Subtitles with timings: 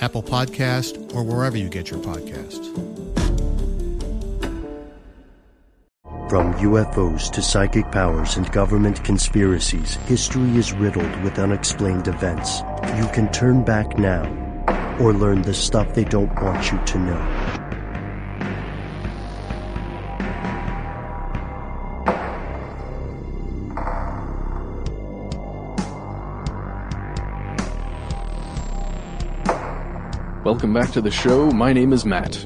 [0.00, 2.66] Apple Podcast, or wherever you get your podcasts.
[6.30, 12.60] From UFOs to psychic powers and government conspiracies, history is riddled with unexplained events.
[12.96, 14.22] You can turn back now
[15.00, 17.39] or learn the stuff they don't want you to know.
[30.50, 31.48] Welcome back to the show.
[31.52, 32.44] My name is Matt.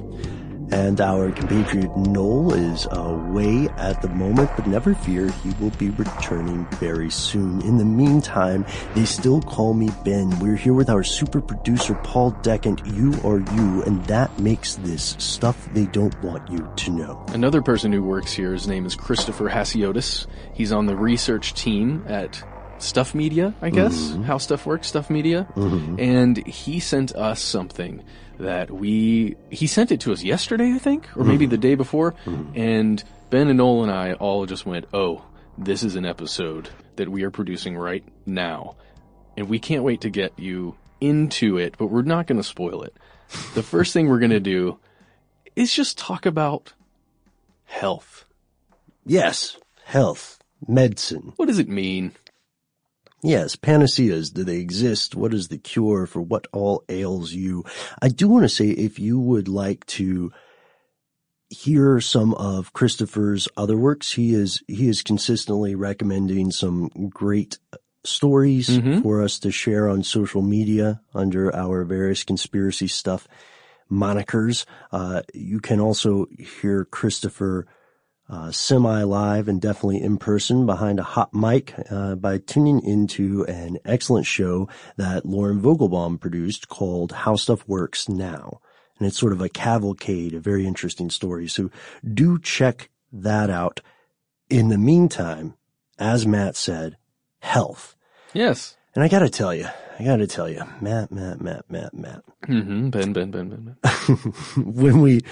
[0.70, 5.88] And our compatriot Noel is away at the moment, but never fear, he will be
[5.88, 7.62] returning very soon.
[7.62, 10.38] In the meantime, they still call me Ben.
[10.38, 12.84] We're here with our super producer Paul Decant.
[12.84, 17.24] You are you, and that makes this stuff they don't want you to know.
[17.28, 20.26] Another person who works here, his name is Christopher Hasiotis.
[20.52, 22.44] He's on the research team at
[22.78, 24.22] Stuff Media, I guess, mm-hmm.
[24.22, 25.46] how stuff works, Stuff Media.
[25.54, 25.96] Mm-hmm.
[25.98, 28.02] And he sent us something
[28.38, 31.52] that we, he sent it to us yesterday, I think, or maybe mm-hmm.
[31.52, 32.12] the day before.
[32.24, 32.58] Mm-hmm.
[32.58, 35.24] And Ben and Noel and I all just went, oh,
[35.56, 38.76] this is an episode that we are producing right now.
[39.36, 42.82] And we can't wait to get you into it, but we're not going to spoil
[42.82, 42.94] it.
[43.54, 44.78] the first thing we're going to do
[45.56, 46.72] is just talk about
[47.64, 48.24] health.
[49.06, 51.32] Yes, health, medicine.
[51.36, 52.12] What does it mean?
[53.24, 54.30] Yes, panaceas.
[54.30, 55.14] Do they exist?
[55.14, 57.64] What is the cure for what all ails you?
[58.02, 60.30] I do want to say if you would like to
[61.48, 67.58] hear some of Christopher's other works, he is, he is consistently recommending some great
[68.04, 69.00] stories mm-hmm.
[69.00, 73.26] for us to share on social media under our various conspiracy stuff
[73.90, 74.66] monikers.
[74.92, 77.66] Uh, you can also hear Christopher
[78.28, 83.78] uh, semi-live and definitely in person behind a hot mic uh, by tuning into an
[83.84, 88.60] excellent show that Lauren Vogelbaum produced called How Stuff Works Now.
[88.98, 91.52] And it's sort of a cavalcade of very interesting stories.
[91.52, 91.70] So
[92.12, 93.80] do check that out.
[94.50, 95.54] In the meantime,
[95.98, 96.96] as Matt said,
[97.40, 97.96] health.
[98.32, 98.76] Yes.
[98.94, 99.68] And I gotta tell you,
[99.98, 102.22] I gotta tell you, Matt, Matt, Matt, Matt, Matt.
[102.46, 102.90] Mm-hmm.
[102.90, 104.16] Ben, Ben, Ben, Ben, Ben.
[104.56, 105.22] when we,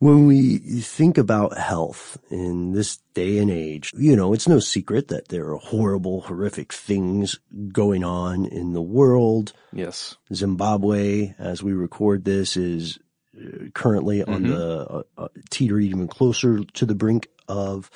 [0.00, 5.08] when we think about health in this day and age, you know, it's no secret
[5.08, 7.38] that there are horrible, horrific things
[7.70, 9.52] going on in the world.
[9.74, 10.16] Yes.
[10.32, 12.98] Zimbabwe, as we record this, is
[13.38, 14.32] uh, currently mm-hmm.
[14.32, 17.90] on the uh, uh, teetering even closer to the brink of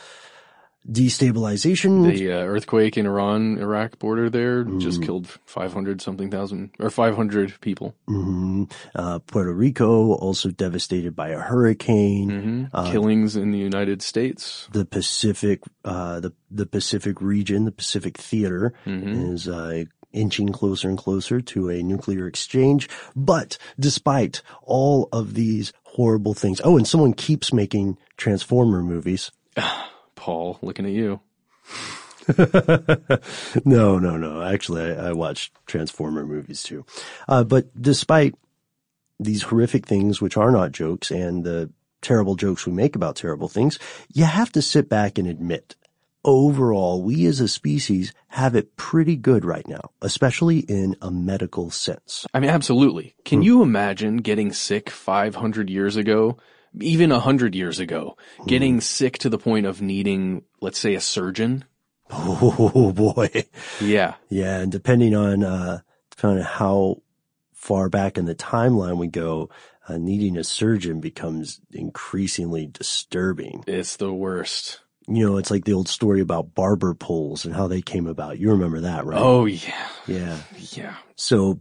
[0.90, 2.12] destabilization.
[2.14, 4.80] The uh, earthquake in Iran Iraq border there mm.
[4.80, 7.94] just killed 500 something thousand or 500 people.
[8.08, 8.64] Mm-hmm.
[8.94, 12.30] Uh, Puerto Rico also devastated by a hurricane.
[12.30, 12.64] Mm-hmm.
[12.72, 14.68] Uh, Killings in the United States.
[14.72, 19.32] The Pacific, uh, the the Pacific region, the Pacific theater mm-hmm.
[19.32, 22.88] is uh, inching closer and closer to a nuclear exchange.
[23.16, 29.30] But despite all of these horrible things, oh, and someone keeps making Transformer movies.
[30.14, 31.20] Paul, looking at you.
[33.64, 34.42] no, no, no.
[34.42, 36.84] Actually, I, I watched Transformer movies too.
[37.28, 38.34] Uh, but despite
[39.20, 41.70] these horrific things, which are not jokes, and the
[42.00, 43.78] terrible jokes we make about terrible things,
[44.12, 45.76] you have to sit back and admit
[46.24, 51.70] overall, we as a species have it pretty good right now, especially in a medical
[51.70, 52.26] sense.
[52.32, 53.14] I mean, absolutely.
[53.24, 56.38] Can you imagine getting sick 500 years ago,
[56.80, 58.16] even a 100 years ago,
[58.46, 61.64] getting sick to the point of needing, let's say, a surgeon?
[62.10, 63.30] Oh boy.
[63.80, 64.14] Yeah.
[64.28, 64.58] Yeah.
[64.58, 65.80] And depending on, uh,
[66.10, 67.02] depending on how
[67.52, 69.48] far back in the timeline we go,
[69.88, 73.64] uh, needing a surgeon becomes increasingly disturbing.
[73.66, 74.80] It's the worst.
[75.06, 78.38] You know, it's like the old story about barber poles and how they came about.
[78.38, 79.20] You remember that, right?
[79.20, 79.88] Oh, yeah.
[80.06, 80.38] Yeah.
[80.72, 80.96] Yeah.
[81.16, 81.60] So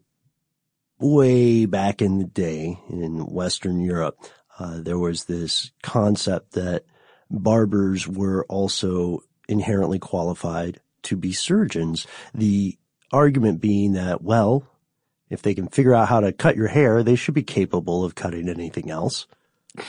[1.00, 4.18] way back in the day in Western Europe,
[4.60, 6.86] uh, there was this concept that
[7.30, 12.08] barbers were also inherently qualified to be surgeons.
[12.34, 12.78] The
[13.12, 14.68] argument being that, well,
[15.30, 18.16] if they can figure out how to cut your hair, they should be capable of
[18.16, 19.28] cutting anything else.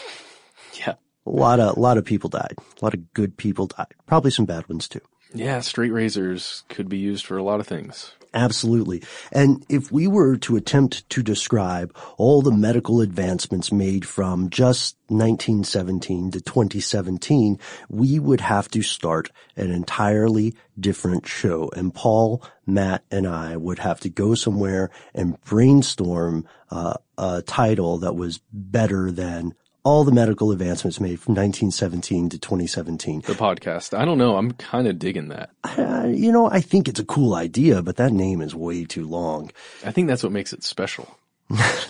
[0.74, 0.94] Yeah.
[1.24, 2.56] A lot of, a lot of people died.
[2.58, 3.94] A lot of good people died.
[4.06, 5.00] Probably some bad ones too.
[5.34, 8.12] Yeah, straight razors could be used for a lot of things.
[8.34, 9.02] Absolutely.
[9.30, 14.96] And if we were to attempt to describe all the medical advancements made from just
[15.06, 17.58] 1917 to 2017,
[17.88, 21.70] we would have to start an entirely different show.
[21.76, 27.98] And Paul, Matt, and I would have to go somewhere and brainstorm uh, a title
[27.98, 29.54] that was better than
[29.84, 33.20] all the medical advancements made from 1917 to 2017.
[33.20, 33.96] The podcast.
[33.96, 34.36] I don't know.
[34.36, 35.50] I'm kind of digging that.
[35.62, 39.06] Uh, you know, I think it's a cool idea, but that name is way too
[39.06, 39.52] long.
[39.84, 41.18] I think that's what makes it special.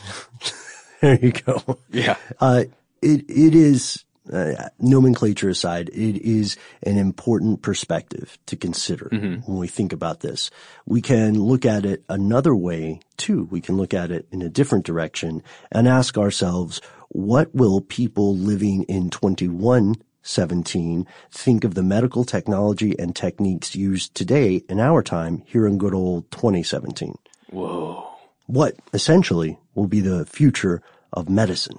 [1.00, 1.78] there you go.
[1.90, 2.16] Yeah.
[2.40, 2.64] Uh,
[3.00, 9.50] it, it is, uh, nomenclature aside, it is an important perspective to consider Mm-hmm.
[9.50, 10.50] when we think about this.
[10.86, 13.48] We can look at it another way too.
[13.50, 18.34] We can look at it in a different direction and ask ourselves, what will people
[18.36, 25.42] living in 2117 think of the medical technology and techniques used today in our time
[25.46, 27.14] here in good old 2017?
[27.50, 28.08] Whoa.
[28.46, 30.82] What essentially will be the future
[31.12, 31.78] of medicine?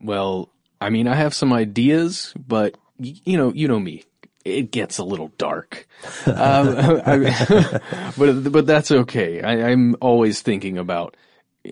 [0.00, 0.50] Well,
[0.84, 4.04] I mean, I have some ideas, but y- you know, you know me.
[4.44, 5.86] It gets a little dark,
[6.26, 6.68] um,
[7.06, 7.80] I-
[8.18, 9.40] but but that's okay.
[9.40, 11.16] I, I'm always thinking about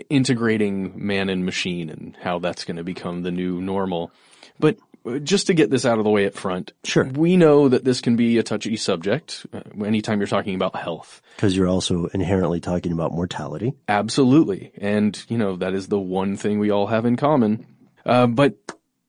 [0.08, 4.10] integrating man and machine and how that's going to become the new normal.
[4.58, 4.78] But
[5.22, 8.00] just to get this out of the way up front, sure, we know that this
[8.00, 11.20] can be a touchy subject uh, anytime you're talking about health.
[11.36, 13.74] Because you're also inherently talking about mortality.
[13.88, 14.72] Absolutely.
[14.78, 17.66] And, you know, that is the one thing we all have in common.
[18.06, 18.54] Uh, but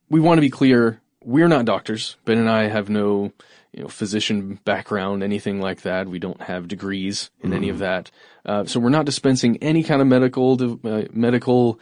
[0.08, 1.00] we want to be clear.
[1.22, 2.16] We're not doctors.
[2.24, 3.32] Ben and I have no,
[3.72, 6.06] you know, physician background, anything like that.
[6.06, 8.10] We don't have degrees in any of that.
[8.44, 11.80] Uh, so we're not dispensing any kind of medical, uh, medical,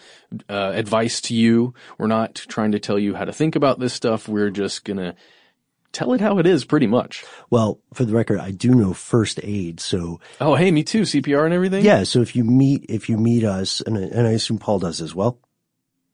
[0.48, 1.74] uh, advice to you.
[1.98, 4.28] We're not trying to tell you how to think about this stuff.
[4.28, 5.16] We're just gonna
[5.92, 7.24] tell it how it is pretty much.
[7.50, 10.20] Well, for the record, I do know first aid, so.
[10.40, 11.02] Oh, hey, me too.
[11.02, 11.84] CPR and everything?
[11.84, 15.00] Yeah, so if you meet, if you meet us, and, and I assume Paul does
[15.00, 15.38] as well.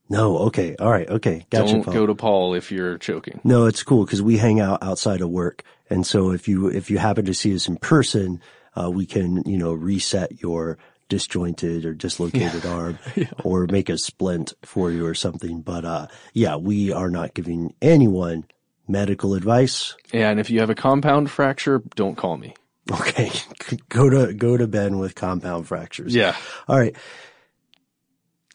[0.09, 1.73] No, okay, alright, okay, gotcha.
[1.73, 1.95] Don't Paul.
[1.95, 3.41] go to Paul if you're choking.
[3.45, 5.63] No, it's cool because we hang out outside of work.
[5.91, 8.41] And so if you, if you happen to see us in person,
[8.75, 12.99] uh, we can, you know, reset your disjointed or dislocated arm
[13.45, 15.61] or make a splint for you or something.
[15.61, 18.45] But, uh, yeah, we are not giving anyone
[18.87, 19.95] medical advice.
[20.13, 22.55] Yeah, and if you have a compound fracture, don't call me.
[22.91, 23.31] Okay.
[23.89, 26.15] go to, go to Ben with compound fractures.
[26.15, 26.35] Yeah.
[26.67, 26.97] All right.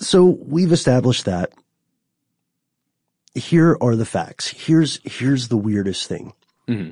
[0.03, 1.53] So we've established that.
[3.35, 4.47] Here are the facts.
[4.47, 6.33] Here's, here's the weirdest thing.
[6.67, 6.91] Mm-hmm.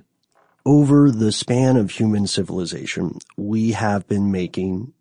[0.66, 4.94] Over the span of human civilization, we have been making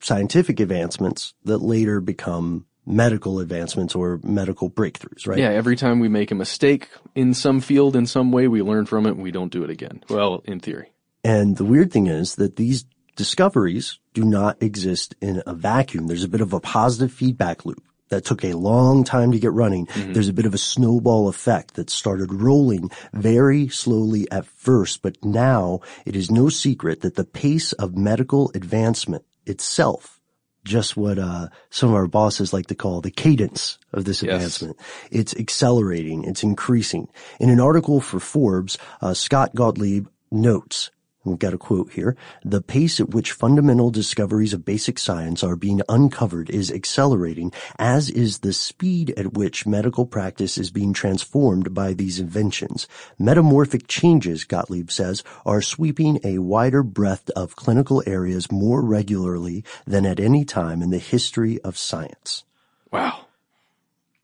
[0.00, 5.38] scientific advancements that later become medical advancements or medical breakthroughs, right?
[5.38, 8.86] Yeah, every time we make a mistake in some field in some way, we learn
[8.86, 10.02] from it and we don't do it again.
[10.08, 10.92] Well, in theory.
[11.24, 12.84] And the weird thing is that these
[13.16, 16.06] discoveries do not exist in a vacuum.
[16.06, 19.52] There's a bit of a positive feedback loop that took a long time to get
[19.52, 19.86] running.
[19.86, 20.12] Mm-hmm.
[20.12, 25.16] There's a bit of a snowball effect that started rolling very slowly at first, but
[25.24, 30.20] now it is no secret that the pace of medical advancement itself,
[30.64, 34.34] just what uh, some of our bosses like to call the cadence of this Yes.
[34.34, 34.76] advancement,
[35.10, 37.08] it's accelerating, it's increasing.
[37.40, 40.90] In an article for Forbes, uh, Scott Gottlieb notes
[41.26, 45.56] we've got a quote here, the pace at which fundamental discoveries of basic science are
[45.56, 51.74] being uncovered is accelerating, as is the speed at which medical practice is being transformed
[51.74, 52.86] by these inventions.
[53.18, 60.06] Metamorphic changes, Gottlieb says, are sweeping a wider breadth of clinical areas more regularly than
[60.06, 62.44] at any time in the history of science.
[62.90, 63.26] Wow.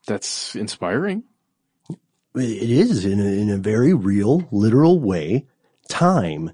[0.07, 1.25] That's inspiring.
[2.35, 5.47] It is in a, in a very real, literal way.
[5.89, 6.53] Time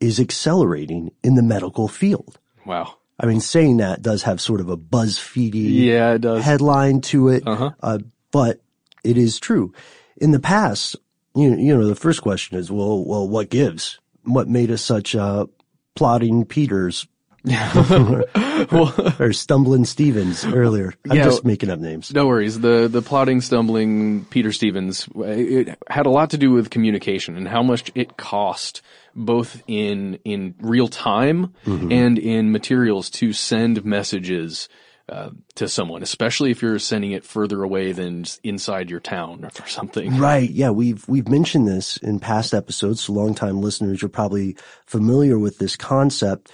[0.00, 2.38] is accelerating in the medical field.
[2.64, 2.96] Wow.
[3.18, 6.42] I mean, saying that does have sort of a BuzzFeedy yeah, it does.
[6.42, 7.72] headline to it, uh-huh.
[7.82, 7.98] uh,
[8.32, 8.60] but
[9.04, 9.74] it is true.
[10.16, 10.96] In the past,
[11.34, 13.98] you, you know, the first question is, well, well, what gives?
[14.24, 15.46] What made us such uh,
[15.94, 17.06] plotting Peters
[17.44, 20.92] well, or stumbling Stevens earlier.
[21.08, 22.12] I'm yeah, just making up names.
[22.12, 22.60] No worries.
[22.60, 27.48] The the plotting, stumbling Peter Stevens it had a lot to do with communication and
[27.48, 28.82] how much it cost
[29.14, 31.90] both in in real time mm-hmm.
[31.90, 34.68] and in materials to send messages
[35.10, 39.66] uh, to someone, especially if you're sending it further away than inside your town or
[39.66, 40.16] something.
[40.18, 40.48] Right.
[40.48, 40.70] Yeah.
[40.70, 43.00] We've, we've mentioned this in past episodes.
[43.00, 44.56] So longtime listeners are probably
[44.86, 46.52] familiar with this concept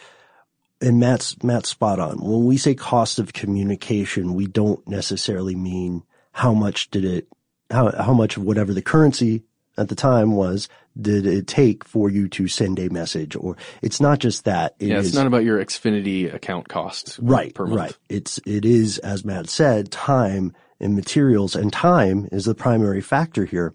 [0.81, 2.19] and Matt's Matt's spot on.
[2.19, 6.03] When we say cost of communication, we don't necessarily mean
[6.33, 7.29] how much did it
[7.71, 9.43] how how much of whatever the currency
[9.79, 10.69] at the time was
[11.01, 14.89] did it take for you to send a message or it's not just that it
[14.89, 17.81] yeah it's is, not about your xfinity account costs right per month.
[17.81, 23.01] right it's it is as matt said time and materials and time is the primary
[23.01, 23.75] factor here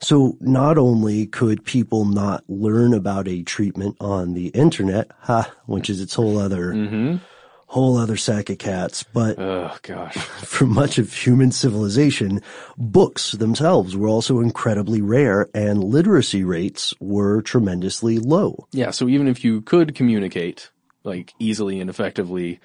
[0.00, 5.88] so not only could people not learn about a treatment on the internet, ha, which
[5.90, 7.16] is its whole other, mm-hmm.
[7.66, 12.42] whole other sack of cats, but oh gosh, for much of human civilization,
[12.76, 18.66] books themselves were also incredibly rare and literacy rates were tremendously low.
[18.72, 18.90] Yeah.
[18.90, 20.70] So even if you could communicate
[21.04, 22.60] like easily and effectively,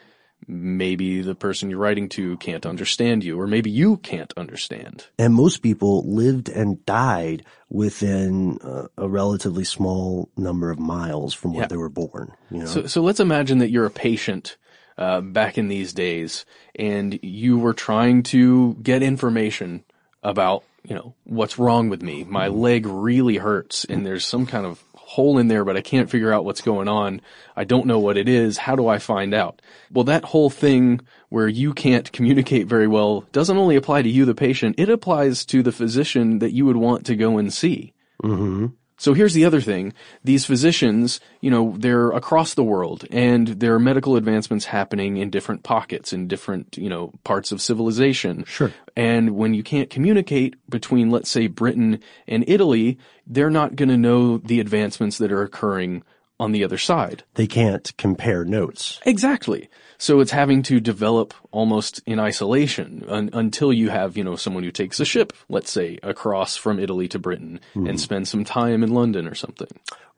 [0.47, 5.05] maybe the person you're writing to can't understand you, or maybe you can't understand.
[5.17, 11.53] And most people lived and died within uh, a relatively small number of miles from
[11.53, 11.67] where yeah.
[11.67, 12.33] they were born.
[12.49, 12.65] You know?
[12.65, 14.57] So, so let's imagine that you're a patient
[14.97, 16.45] uh, back in these days,
[16.75, 19.83] and you were trying to get information
[20.21, 22.23] about, you know, what's wrong with me.
[22.23, 26.09] My leg really hurts, and there's some kind of hole in there, but I can't
[26.09, 27.19] figure out what's going on.
[27.53, 28.57] I don't know what it is.
[28.57, 29.61] How do I find out?
[29.91, 34.23] Well, that whole thing where you can't communicate very well doesn't only apply to you,
[34.23, 37.93] the patient, it applies to the physician that you would want to go and see.
[38.23, 38.67] Mm-hmm.
[39.01, 39.93] So here's the other thing.
[40.23, 45.31] These physicians, you know, they're across the world and there are medical advancements happening in
[45.31, 48.43] different pockets, in different, you know, parts of civilization.
[48.45, 48.71] Sure.
[48.95, 53.97] And when you can't communicate between, let's say, Britain and Italy, they're not going to
[53.97, 56.03] know the advancements that are occurring
[56.41, 57.23] on the other side.
[57.35, 58.99] They can't compare notes.
[59.05, 59.69] Exactly.
[59.99, 64.63] So it's having to develop almost in isolation un- until you have, you know, someone
[64.63, 67.87] who takes a ship, let's say, across from Italy to Britain mm.
[67.87, 69.69] and spends some time in London or something.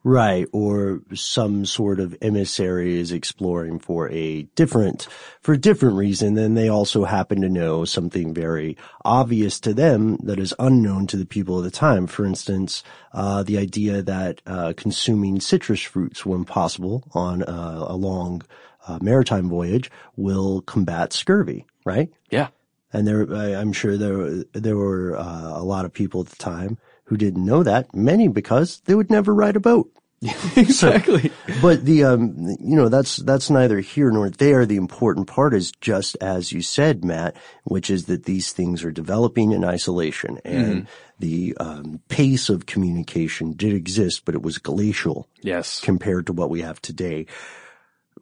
[0.06, 0.46] Right.
[0.52, 5.08] Or some sort of emissary is exploring for a different,
[5.40, 6.34] for a different reason.
[6.34, 11.16] Then they also happen to know something very obvious to them that is unknown to
[11.16, 12.06] the people of the time.
[12.06, 12.82] For instance,
[13.14, 18.42] uh, the idea that, uh, consuming citrus fruits when possible on uh, a long
[18.86, 22.12] uh, maritime voyage will combat scurvy, right?
[22.30, 22.48] Yeah.
[22.92, 26.76] And there, I'm sure there, there were uh, a lot of people at the time
[27.04, 27.94] who didn't know that.
[27.94, 29.90] Many because they would never ride a boat.
[30.56, 31.28] exactly.
[31.28, 34.64] So, but the, um, you know, that's, that's neither here nor there.
[34.64, 38.90] The important part is just as you said, Matt, which is that these things are
[38.90, 40.84] developing in isolation and mm-hmm.
[41.18, 45.28] the, um, pace of communication did exist, but it was glacial.
[45.42, 45.80] Yes.
[45.80, 47.26] Compared to what we have today.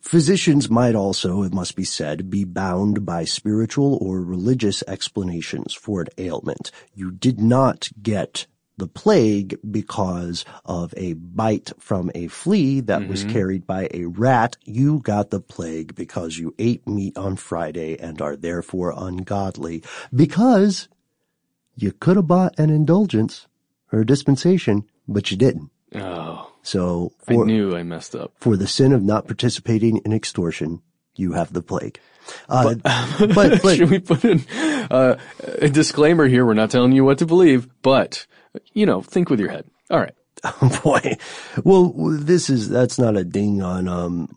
[0.01, 6.01] Physicians might also, it must be said, be bound by spiritual or religious explanations for
[6.01, 6.73] an ailment.
[6.93, 13.11] You did not get the plague because of a bite from a flea that mm-hmm.
[13.11, 14.57] was carried by a rat.
[14.65, 19.83] You got the plague because you ate meat on Friday and are therefore ungodly
[20.15, 20.89] because
[21.77, 23.47] you could have bought an indulgence
[23.93, 25.71] or a dispensation, but you didn't.
[25.95, 26.51] Oh.
[26.63, 28.33] So for, I knew I messed up.
[28.37, 30.81] For the sin of not participating in extortion,
[31.15, 31.99] you have the plague.
[32.49, 32.83] Uh, but,
[33.35, 34.45] but, but, should we put in
[34.91, 36.47] uh, a disclaimer here?
[36.47, 38.27] We're not telling you what to believe, but
[38.73, 39.65] you know, think with your head.
[39.91, 40.15] All right.
[40.45, 41.17] Oh boy.
[41.65, 44.37] Well, this is, that's not a ding on, um,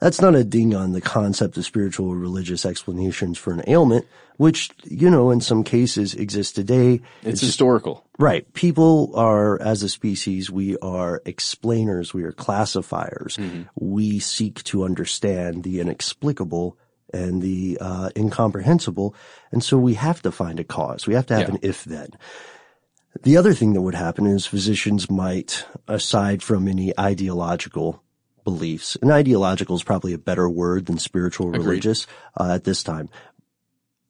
[0.00, 4.06] That's not a ding on the concept of spiritual or religious explanations for an ailment,
[4.36, 7.00] which, you know, in some cases exists today.
[7.22, 7.94] It's, it's historical.
[7.94, 8.52] Just, right.
[8.52, 13.36] People are, as a species, we are explainers, we are classifiers.
[13.36, 13.62] Mm-hmm.
[13.76, 16.76] We seek to understand the inexplicable
[17.14, 19.14] and the uh, incomprehensible.
[19.50, 21.06] And so we have to find a cause.
[21.06, 21.54] We have to have yeah.
[21.54, 22.10] an if then.
[23.20, 28.02] The other thing that would happen is physicians might, aside from any ideological
[28.42, 32.06] beliefs, and ideological is probably a better word than spiritual or religious
[32.40, 33.08] uh, at this time.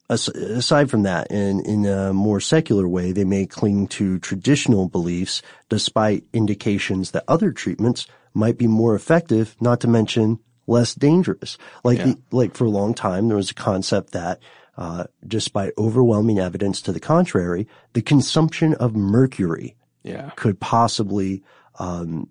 [0.09, 4.87] As, aside from that, in, in a more secular way, they may cling to traditional
[4.87, 11.57] beliefs despite indications that other treatments might be more effective, not to mention less dangerous.
[11.83, 12.05] Like, yeah.
[12.05, 14.39] the, like for a long time, there was a concept that
[14.77, 20.31] uh, despite overwhelming evidence to the contrary, the consumption of mercury yeah.
[20.35, 21.43] could possibly
[21.79, 22.29] um,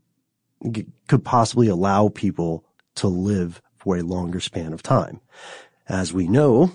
[1.09, 5.21] could possibly allow people to live for a longer span of time.
[5.89, 6.73] As we know,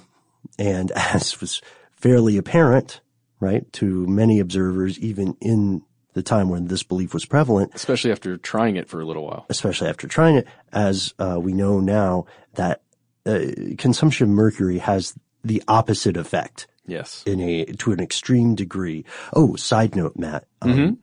[0.60, 3.02] and as was fairly apparent,
[3.40, 5.84] right, to many observers, even in
[6.14, 7.74] the time when this belief was prevalent.
[7.76, 9.46] Especially after trying it for a little while.
[9.50, 12.82] Especially after trying it, as uh, we know now that
[13.26, 13.46] uh,
[13.78, 15.14] consumption of mercury has
[15.48, 16.68] the opposite effect.
[16.86, 17.24] Yes.
[17.26, 19.04] In a, to an extreme degree.
[19.34, 20.46] Oh, side note, Matt.
[20.62, 20.94] Um, mm-hmm.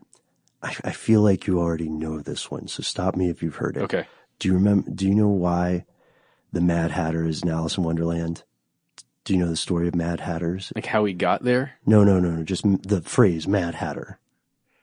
[0.62, 3.76] I, I feel like you already know this one, so stop me if you've heard
[3.76, 3.82] it.
[3.82, 4.06] Okay.
[4.38, 5.84] Do you remember, do you know why
[6.52, 8.44] the Mad Hatter is in Alice in Wonderland?
[9.24, 10.72] Do you know the story of Mad Hatters?
[10.74, 11.72] Like how he got there?
[11.86, 12.44] No, no, no, no.
[12.44, 14.18] Just the phrase Mad Hatter.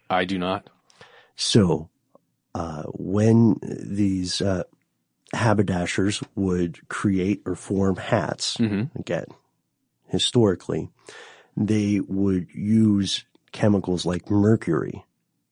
[0.10, 0.70] I do not.
[1.36, 1.89] So,
[2.53, 4.63] uh, when these, uh,
[5.34, 8.98] haberdashers would create or form hats, mm-hmm.
[9.00, 9.25] again,
[10.12, 10.89] historically,
[11.58, 15.06] they would use chemicals like mercury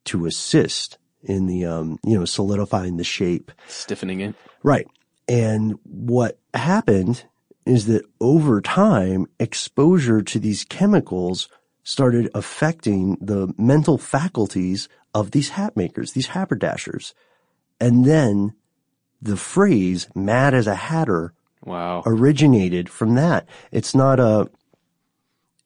[0.06, 3.52] to assist in the, um, you know, solidifying the shape.
[3.68, 4.36] Stiffening it.
[4.64, 4.88] Right.
[5.28, 7.26] And what happened
[7.66, 11.50] is that over time, exposure to these chemicals
[11.84, 17.14] started affecting the mental faculties of these hat makers, these haberdashers.
[17.80, 18.54] And then
[19.22, 22.04] the phrase mad as a hatter wow.
[22.06, 23.48] originated from that.
[23.72, 24.50] It's not a,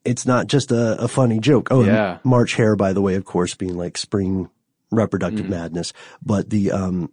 [0.05, 1.69] it's not just a, a funny joke.
[1.71, 2.19] Oh, yeah.
[2.23, 4.49] March hare, by the way, of course, being like spring
[4.91, 5.49] reproductive mm.
[5.49, 5.93] madness.
[6.21, 7.11] But the, um,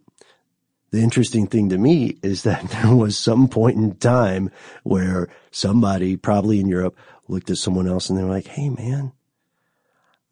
[0.91, 4.51] the interesting thing to me is that there was some point in time
[4.83, 9.13] where somebody, probably in Europe, looked at someone else and they were like, Hey man,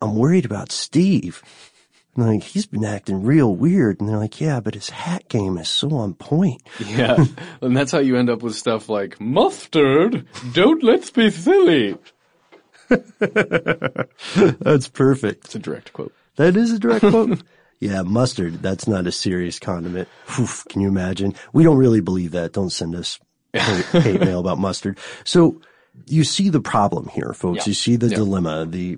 [0.01, 1.41] I'm worried about Steve.
[2.15, 3.99] And like, he's been acting real weird.
[3.99, 6.61] And they're like, yeah, but his hat game is so on point.
[6.85, 7.23] Yeah.
[7.61, 10.25] and that's how you end up with stuff like mustard.
[10.53, 11.97] Don't let's be silly.
[13.19, 15.45] that's perfect.
[15.45, 16.13] It's a direct quote.
[16.37, 17.43] That is a direct quote.
[17.79, 18.61] Yeah, mustard.
[18.61, 20.09] That's not a serious condiment.
[20.39, 21.35] Oof, can you imagine?
[21.53, 22.53] We don't really believe that.
[22.53, 23.19] Don't send us
[23.53, 24.97] hate, hate mail about mustard.
[25.23, 25.61] So
[26.07, 27.59] you see the problem here, folks.
[27.59, 27.69] Yeah.
[27.69, 28.17] You see the yeah.
[28.17, 28.65] dilemma.
[28.65, 28.97] The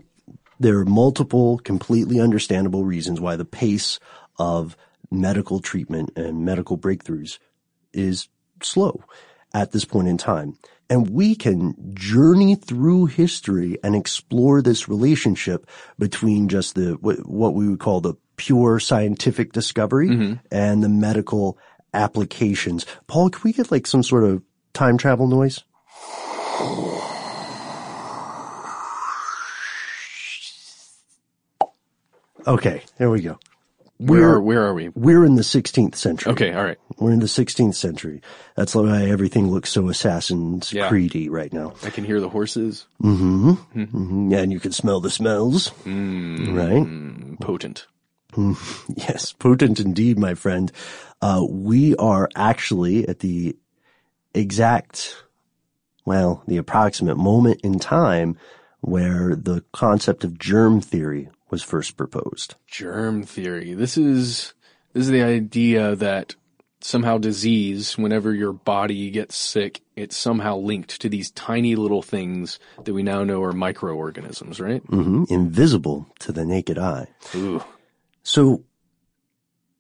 [0.62, 4.00] there are multiple completely understandable reasons why the pace
[4.38, 4.78] of
[5.10, 7.40] medical treatment and medical breakthroughs
[7.94, 8.30] is
[8.62, 9.04] slow
[9.54, 10.58] at this point in time.
[10.90, 17.68] And we can journey through history and explore this relationship between just the, what we
[17.68, 20.34] would call the pure scientific discovery mm-hmm.
[20.52, 21.58] and the medical
[21.94, 22.86] applications.
[23.08, 24.44] Paul, can we get like some sort of
[24.74, 25.64] time travel noise?
[32.48, 33.40] Okay, there we go.
[33.98, 34.90] Where are, where are we?
[34.90, 36.32] We're in the 16th century.
[36.32, 36.80] Okay, all right.
[36.98, 38.24] We're in the 16th century.
[38.56, 40.90] That's why everything looks so Assassin's yeah.
[40.90, 41.74] Creedy right now.
[41.84, 42.88] I can hear the horses.
[43.04, 43.50] Mm-hmm.
[43.52, 43.82] mm-hmm.
[43.82, 44.34] mm-hmm.
[44.34, 45.70] And you can smell the smells.
[45.86, 47.40] Mm, right?
[47.42, 47.86] Potent.
[48.96, 50.72] yes, potent indeed, my friend.
[51.22, 53.56] Uh, we are actually at the
[54.34, 55.24] exact,
[56.06, 58.36] well, the approximate moment in time
[58.80, 62.56] where the concept of germ theory was first proposed.
[62.68, 63.74] Germ theory.
[63.74, 64.54] This is
[64.94, 66.36] this is the idea that
[66.84, 72.60] somehow disease, whenever your body gets sick, it's somehow linked to these tiny little things
[72.84, 74.86] that we now know are microorganisms, right?
[74.88, 75.26] Mm-hmm.
[75.30, 77.08] Invisible to the naked eye.
[77.36, 77.64] Ooh.
[78.24, 78.64] So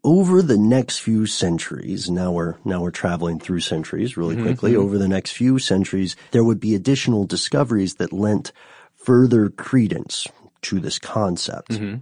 [0.04, 4.46] over the next few centuries, now we're, now we're traveling through centuries really mm-hmm.
[4.46, 4.74] quickly.
[4.74, 4.82] Mm-hmm.
[4.82, 8.52] Over the next few centuries, there would be additional discoveries that lent
[8.96, 10.28] further credence
[10.64, 11.72] to this concept.
[11.72, 11.96] Mm-hmm.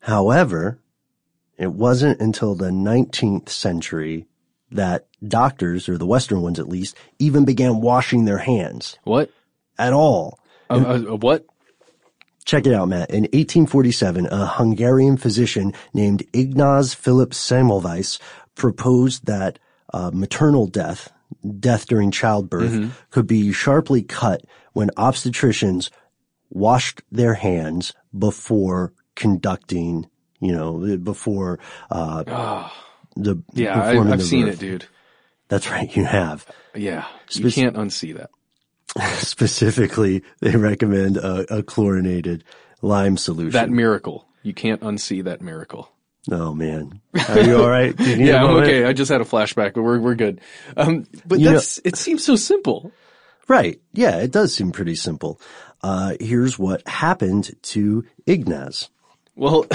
[0.00, 0.78] However,
[1.56, 4.26] it wasn't until the 19th century
[4.70, 8.98] that doctors, or the Western ones at least, even began washing their hands.
[9.04, 9.30] What?
[9.78, 10.38] At all.
[10.70, 10.74] Uh,
[11.10, 11.46] uh, what?
[12.44, 13.10] Check it out, Matt.
[13.10, 18.18] In 1847, a Hungarian physician named Ignaz Philipp Semmelweis
[18.54, 19.58] proposed that
[19.92, 21.10] uh, maternal death,
[21.58, 22.90] death during childbirth, Mhm.
[23.10, 25.90] could be sharply cut when obstetricians
[26.50, 30.08] washed their hands before conducting,
[30.40, 31.58] you know, before
[31.90, 32.68] uh,
[33.16, 34.54] the Yeah, I, the seen birth.
[34.54, 34.86] it, dude.
[35.48, 36.46] That's right, you have.
[36.74, 38.30] Yeah, you can't unsee that.
[39.18, 42.44] Specifically, they recommend a, a chlorinated
[42.82, 43.52] lime solution.
[43.52, 44.26] That miracle.
[44.42, 45.90] You can't unsee that miracle.
[46.30, 47.98] oh man, are you all right?
[47.98, 48.84] You yeah, I'm okay.
[48.84, 50.40] I just had a flashback, but we're we're good.
[50.76, 52.92] Um, but You know- that's it seems so simple.
[53.48, 53.80] Right.
[53.92, 55.40] Yeah, it does seem pretty simple.
[55.82, 58.90] Uh, here's what happened to Ignaz.
[59.34, 59.66] Well,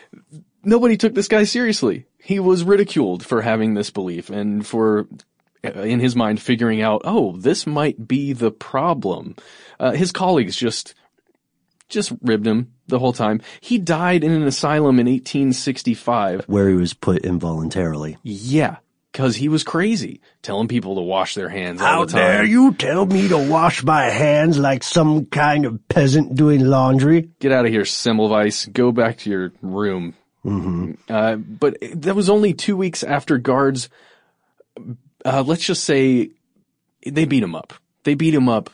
[0.64, 2.06] nobody took this guy seriously.
[2.18, 5.06] He was ridiculed for having this belief and for,
[5.64, 9.36] uh, in his mind, figuring out, oh, this might be the problem.
[9.78, 10.94] Uh, his colleagues just,
[11.88, 13.40] just ribbed him the whole time.
[13.60, 16.44] He died in an asylum in 1865.
[16.46, 18.18] Where he was put involuntarily.
[18.22, 18.76] Yeah.
[19.12, 22.20] Cause he was crazy, telling people to wash their hands all How the time.
[22.20, 27.28] dare you tell me to wash my hands like some kind of peasant doing laundry?
[27.38, 28.72] Get out of here, Semmelweis.
[28.72, 30.14] Go back to your room.
[30.46, 30.92] Mm-hmm.
[31.10, 33.90] Uh, but that was only two weeks after guards,
[35.26, 36.30] uh, let's just say
[37.06, 37.74] they beat him up.
[38.04, 38.70] They beat him up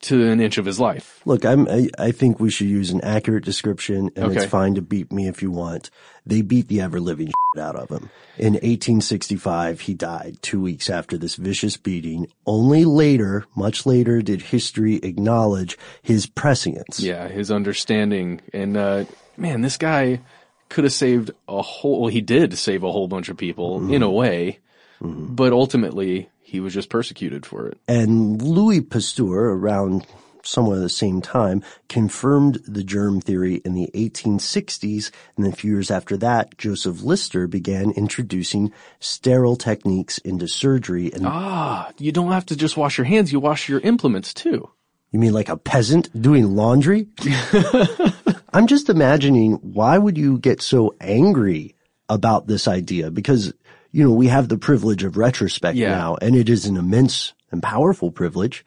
[0.00, 1.20] to an inch of his life.
[1.24, 4.36] Look, I'm, I, I think we should use an accurate description and Okay.
[4.42, 5.90] it's fine to beat me if you want.
[6.26, 8.10] They beat the ever living shit out of him.
[8.36, 12.26] In 1865, he died two weeks after this vicious beating.
[12.46, 16.98] Only later, much later, did history acknowledge his prescience.
[17.00, 18.40] Yeah, his understanding.
[18.52, 19.04] And, uh,
[19.36, 20.20] man, this guy
[20.68, 24.02] could have saved a whole, well, he did save a whole bunch of people in
[24.02, 24.58] a way,
[25.00, 27.78] but ultimately he was just persecuted for it.
[27.88, 30.06] And Louis Pasteur, around
[30.42, 35.10] somewhere the same time, confirmed the germ theory in the 1860s.
[35.36, 41.10] And then a few years after that, Joseph Lister began introducing sterile techniques into surgery.
[41.12, 44.68] And Ah, you don't have to just wash your hands, you wash your implements too.
[45.12, 47.08] you mean like a peasant doing laundry?
[48.52, 51.74] I'm just imagining why would you get so angry
[52.08, 53.10] about this idea?
[53.10, 53.52] Because,
[53.94, 55.90] you know, we have the privilege of retrospect Yeah.
[55.90, 58.66] now and it is an immense and powerful privilege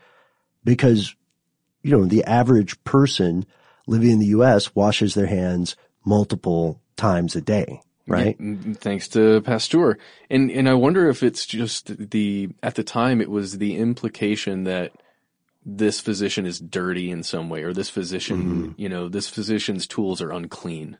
[0.64, 1.14] because,
[1.84, 3.46] you know, the average person
[3.88, 4.74] living in the U.S.
[4.74, 8.38] washes their hands multiple times a day, right?
[8.40, 9.98] Yeah, thanks to Pasteur.
[10.30, 14.64] And and I wonder if it's just the at the time it was the implication
[14.64, 14.94] that
[15.66, 18.72] this physician is dirty in some way or this physician, mm-hmm.
[18.78, 20.98] you know, this physician's tools are unclean.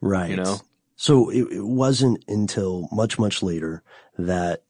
[0.00, 0.30] Right.
[0.30, 0.58] You know?
[0.96, 3.82] So it, it wasn't until much, much later
[4.16, 4.62] that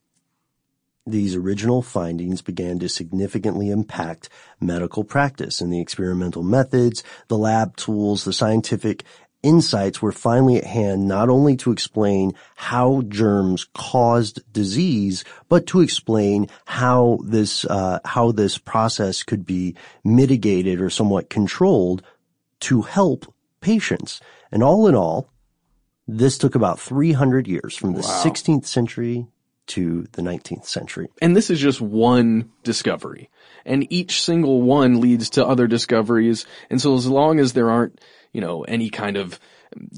[1.06, 7.76] these original findings began to significantly impact medical practice and the experimental methods, the lab
[7.76, 9.04] tools, the scientific
[9.42, 15.82] insights were finally at hand not only to explain how germs caused disease, but to
[15.82, 22.02] explain how this, uh, how this process could be mitigated or somewhat controlled
[22.60, 24.22] to help patients.
[24.50, 25.28] And all in all,
[26.06, 28.22] this took about 300 years from the Wow.
[28.24, 29.26] 16th century
[29.66, 31.08] to the 19th century.
[31.22, 33.30] And this is just one discovery.
[33.64, 36.44] And each single one leads to other discoveries.
[36.68, 37.98] And so as long as there aren't,
[38.32, 39.40] you know, any kind of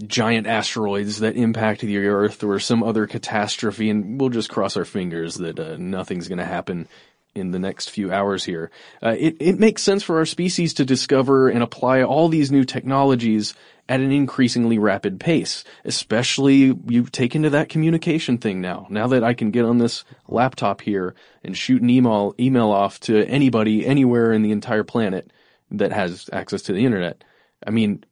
[0.06, 4.84] giant asteroids that impact the earth or some other catastrophe, and we'll just cross our
[4.84, 6.88] fingers that uh, nothing's going to happen
[7.34, 8.70] in the next few hours here.
[9.02, 12.64] Uh, it, it makes sense for our species to discover and apply all these new
[12.64, 13.54] technologies
[13.88, 18.86] at an increasingly rapid pace, especially you take into that communication thing now.
[18.90, 22.98] Now that I can get on this laptop here and shoot an email, email off
[23.00, 25.30] to anybody anywhere in the entire planet
[25.70, 27.22] that has access to the internet.
[27.66, 28.04] I mean,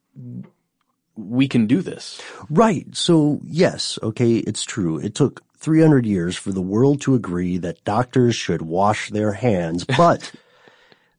[1.17, 2.21] we can do this.
[2.51, 2.87] Right.
[2.95, 4.99] So yes, okay, it's true.
[4.99, 9.85] It took 300 years for the world to agree that doctors should wash their hands,
[9.85, 10.31] but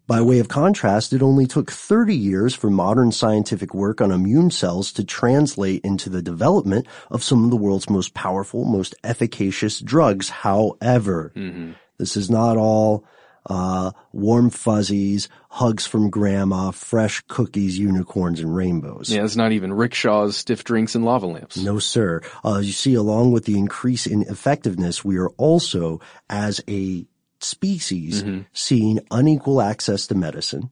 [0.07, 4.51] by way of contrast, it only took 30 years for modern scientific work on immune
[4.51, 9.79] cells to translate into the development of some of the world's most powerful, most efficacious
[9.79, 10.29] drugs.
[10.29, 11.31] However,
[11.97, 13.05] this is not all
[13.47, 19.09] uh, warm fuzzies, hugs from grandma, fresh cookies, unicorns, and rainbows.
[19.09, 21.57] Yeah, it's not even rickshaws, stiff drinks, and lava lamps.
[21.57, 22.21] No, sir.
[22.43, 27.05] Uh, you see, along with the increase in effectiveness, we are also, as a
[27.45, 30.71] species, seeing unequal access to medicine,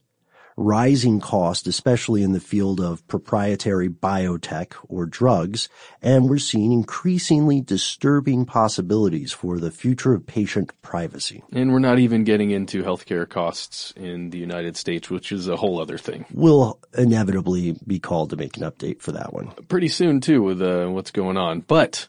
[0.56, 5.68] rising cost, especially in the field of proprietary biotech or drugs,
[6.02, 11.44] and we're seeing increasingly disturbing possibilities for the future of patient privacy.
[11.52, 15.56] And we're not even getting into healthcare costs in the United States, which is a
[15.56, 16.26] whole other thing.
[16.32, 19.54] We'll inevitably be called to make an update for that one.
[19.68, 21.62] Pretty soon too with uh, what's going on.
[21.62, 22.08] But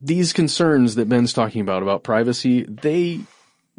[0.00, 3.20] these concerns that Ben's talking about about privacy, they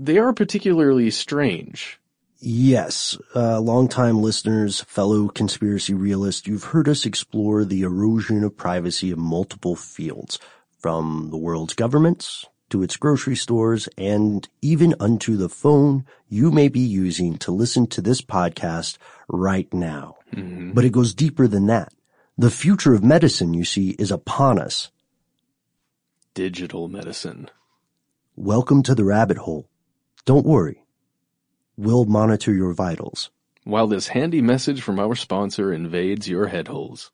[0.03, 1.99] they are particularly strange.
[2.39, 9.11] Yes, uh, longtime listeners, fellow conspiracy realists, you've heard us explore the erosion of privacy
[9.11, 10.39] in multiple fields,
[10.79, 16.67] from the world's governments to its grocery stores and even unto the phone you may
[16.67, 20.15] be using to listen to this podcast right now.
[20.33, 20.71] Mm-hmm.
[20.71, 21.93] But it goes deeper than that.
[22.39, 24.89] The future of medicine, you see, is upon us.
[26.33, 27.51] Digital medicine.
[28.35, 29.67] Welcome to the rabbit hole.
[30.25, 30.85] Don't worry.
[31.77, 33.31] We'll monitor your vitals.
[33.63, 37.11] While this handy message from our sponsor invades your head holes.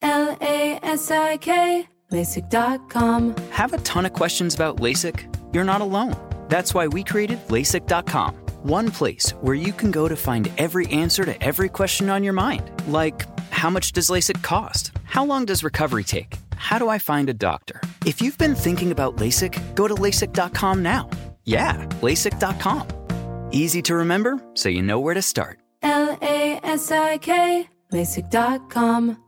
[0.00, 3.36] L A S I K, LASIK.com.
[3.50, 5.54] Have a ton of questions about LASIK?
[5.54, 6.16] You're not alone.
[6.48, 8.34] That's why we created LASIK.com.
[8.62, 12.32] One place where you can go to find every answer to every question on your
[12.32, 12.70] mind.
[12.88, 14.92] Like, how much does LASIK cost?
[15.04, 16.36] How long does recovery take?
[16.56, 17.80] How do I find a doctor?
[18.06, 21.10] If you've been thinking about LASIK, go to LASIK.com now.
[21.44, 23.48] Yeah, LASIK.com.
[23.50, 25.58] Easy to remember, so you know where to start.
[25.82, 29.18] L A S I K, LASIK.com.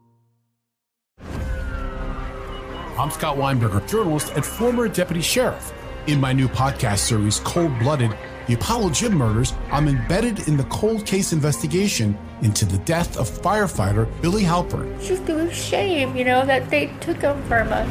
[2.96, 5.72] I'm Scott Weinberger, journalist and former deputy sheriff.
[6.06, 10.64] In my new podcast series, Cold Blooded The Apollo Gym Murders, I'm embedded in the
[10.64, 14.94] cold case investigation into the death of firefighter Billy Halpern.
[14.96, 17.90] It's just a shame, you know, that they took him from us.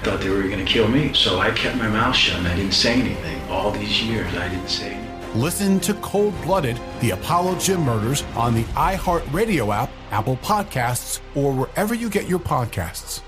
[0.00, 2.48] I thought they were going to kill me, so I kept my mouth shut and
[2.48, 3.38] I didn't say anything.
[3.50, 5.38] All these years, I didn't say anything.
[5.38, 11.52] Listen to Cold Blooded, the Apollo Gym Murders on the iHeartRadio app, Apple Podcasts, or
[11.52, 13.20] wherever you get your podcasts.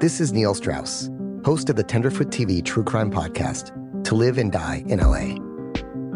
[0.00, 1.08] This is Neil Strauss,
[1.42, 5.36] host of the Tenderfoot TV True Crime Podcast, To Live and Die in LA.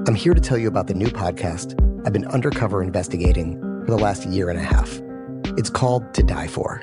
[0.06, 1.74] I'm here to tell you about the new podcast
[2.06, 5.00] I've been undercover investigating for the last year and a half.
[5.56, 6.82] It's called To Die For.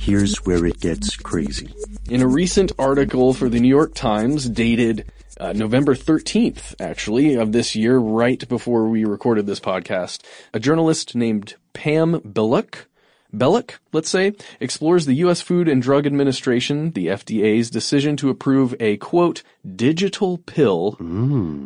[0.00, 1.72] Here's where it gets crazy.
[2.10, 7.52] In a recent article for the New York Times dated uh, November 13th, actually, of
[7.52, 12.86] this year, right before we recorded this podcast, a journalist named Pam Billock
[13.32, 15.42] Belloc, let's say, explores the U.S.
[15.42, 19.42] Food and Drug Administration, the FDA's decision to approve a quote,
[19.76, 20.96] digital pill.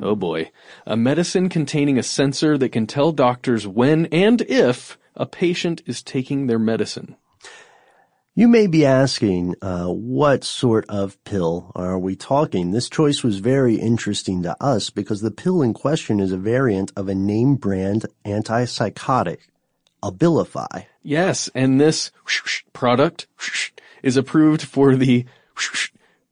[0.02, 0.50] Oh boy.
[0.86, 6.02] A medicine containing a sensor that can tell doctors when and if a patient is
[6.02, 7.16] taking their medicine.
[8.34, 12.70] You may be asking, uh, what sort of pill are we talking?
[12.70, 16.92] This choice was very interesting to us because the pill in question is a variant
[16.96, 19.40] of a name brand antipsychotic,
[20.02, 20.86] Abilify.
[21.02, 22.10] Yes, and this
[22.72, 23.26] product
[24.02, 25.26] is approved for the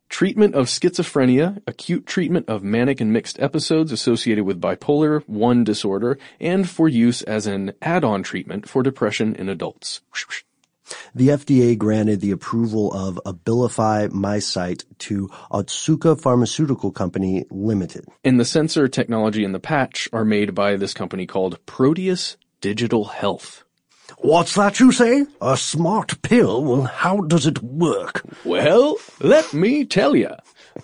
[0.08, 6.18] treatment of schizophrenia, acute treatment of manic and mixed episodes associated with bipolar 1 disorder,
[6.40, 10.00] and for use as an add-on treatment for depression in adults.
[11.14, 18.06] The FDA granted the approval of Abilify MyCite to Otsuka Pharmaceutical Company Limited.
[18.24, 23.04] And the sensor technology and the patch are made by this company called Proteus Digital
[23.04, 23.64] Health.
[24.22, 25.26] What's that you say?
[25.40, 26.62] A smart pill?
[26.62, 28.22] Well, how does it work?
[28.44, 30.30] Well, let me tell you.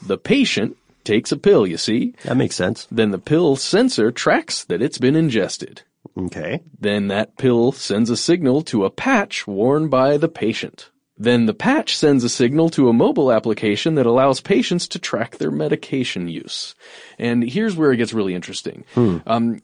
[0.02, 2.14] The patient takes a pill, you see.
[2.24, 2.86] That makes sense.
[2.90, 5.82] Then the pill sensor tracks that it's been ingested.
[6.16, 6.62] Okay.
[6.80, 10.90] Then that pill sends a signal to a patch worn by the patient.
[11.18, 15.38] Then the patch sends a signal to a mobile application that allows patients to track
[15.38, 16.74] their medication use.
[17.18, 18.84] And here's where it gets really interesting.
[18.94, 19.18] Hmm.
[19.26, 19.62] Um,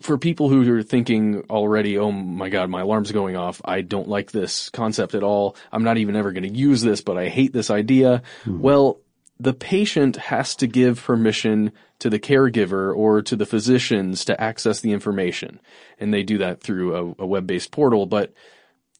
[0.00, 3.60] for people who are thinking already, oh my god, my alarm's going off.
[3.64, 5.56] I don't like this concept at all.
[5.70, 8.22] I'm not even ever going to use this, but I hate this idea.
[8.46, 9.00] Well,
[9.38, 14.80] the patient has to give permission to the caregiver or to the physicians to access
[14.80, 15.60] the information.
[16.00, 18.06] And they do that through a, a web-based portal.
[18.06, 18.32] But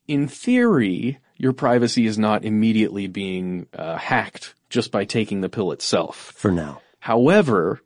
[0.07, 5.72] in theory, your privacy is not immediately being uh, hacked just by taking the pill
[5.72, 6.33] itself.
[6.37, 6.83] For now.
[6.99, 7.81] However,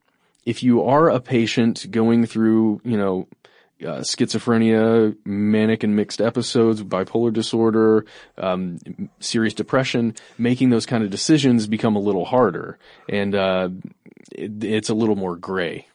[0.44, 3.29] if you are a patient going through, you know,
[3.83, 8.05] uh, schizophrenia, manic and mixed episodes, bipolar disorder,
[8.37, 8.79] um,
[9.20, 13.70] serious depression, making those kind of decisions become a little harder, and uh,
[14.33, 15.87] it, it's a little more gray.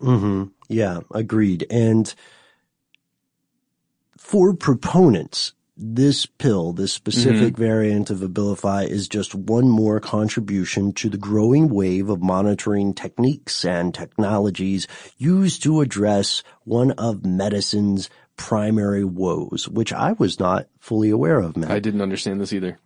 [0.00, 0.44] Mm-hmm.
[0.68, 1.66] Yeah, agreed.
[1.70, 2.14] And
[4.16, 7.58] for proponents, this pill, this specific Mhm.
[7.58, 13.64] variant of Abilify is just one more contribution to the growing wave of monitoring techniques
[13.64, 14.86] and technologies
[15.18, 18.08] used to address one of medicine's
[18.38, 21.70] primary woes, which I was not fully aware of, Matt.
[21.70, 22.78] I didn't understand this either.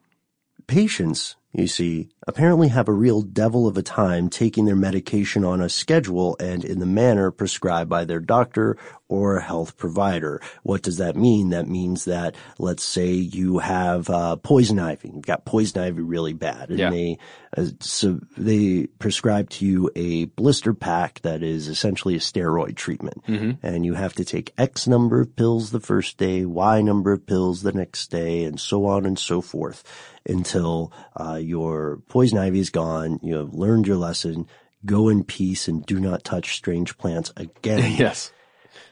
[0.66, 5.60] Patients, you see, apparently have a real devil of a time taking their medication on
[5.60, 8.76] a schedule and in the manner prescribed by their doctor
[9.08, 10.40] or health provider.
[10.62, 11.50] What does that mean?
[11.50, 15.10] That means that, let's say you have uh, poison ivy.
[15.12, 16.90] You've got poison ivy really bad, and Yeah.
[16.90, 17.18] they
[17.56, 23.24] uh, so they prescribe to you a blister pack that is essentially a steroid treatment,
[23.26, 23.58] Mhm.
[23.62, 27.26] and you have to take X number of pills the first day, Y number of
[27.26, 29.82] pills the next day, and so on and so forth
[30.28, 33.18] until uh, your poison ivy is gone.
[33.22, 34.46] You have learned your lesson.
[34.86, 37.94] Go in peace and do not touch strange plants again.
[37.98, 38.32] yes.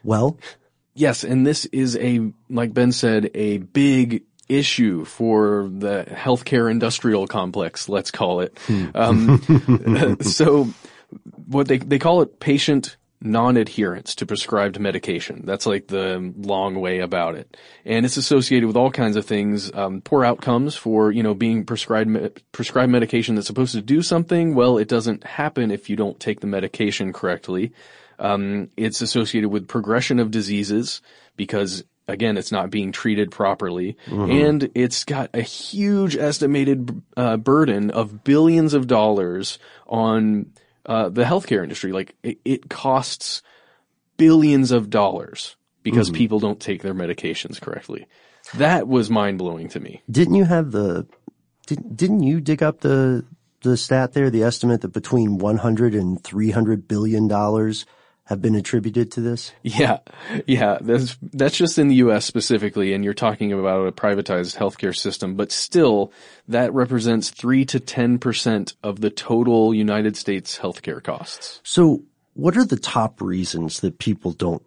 [0.05, 0.37] Well,
[0.94, 7.26] Yes, and this is a, like Ben said, a big issue for the healthcare industrial
[7.26, 8.58] complex, let's call it.
[8.94, 10.68] Um, so
[11.46, 15.42] what they, they call it patient non-adherence to prescribed medication.
[15.44, 17.56] That's like the long way about it.
[17.84, 21.64] And it's associated with all kinds of things, um, poor outcomes for, you know, being
[21.64, 24.54] prescribed, me- prescribed medication that's supposed to do something.
[24.54, 27.72] Well, it doesn't happen if you don't take the medication correctly.
[28.20, 31.02] Um, it's associated with progression of diseases
[31.37, 34.47] because again, it's not being treated properly, Mhm.
[34.47, 40.47] and it's got a huge estimated uh, burden of billions of dollars on
[40.87, 41.92] uh, the healthcare industry.
[41.92, 43.42] Like it, it costs
[44.16, 46.14] billions of dollars because Mhm.
[46.14, 48.07] people don't take their medications correctly.
[48.57, 50.03] That was mind blowing to me.
[50.11, 51.07] didn't you have the?
[51.66, 53.25] Didn't, didn't you dig up the
[53.62, 54.31] the stat there?
[54.31, 57.85] The estimate that between 100 and 300 billion dollars
[58.28, 59.52] have been attributed to this.
[59.62, 60.00] Yeah,
[60.46, 60.76] yeah.
[60.82, 62.26] That's that's just in the U.S.
[62.26, 65.34] specifically, and you're talking about a privatized healthcare system.
[65.34, 66.12] But still,
[66.46, 71.60] that represents three to ten percent of the total United States healthcare costs.
[71.64, 72.02] So,
[72.34, 74.62] what are the top reasons that people don't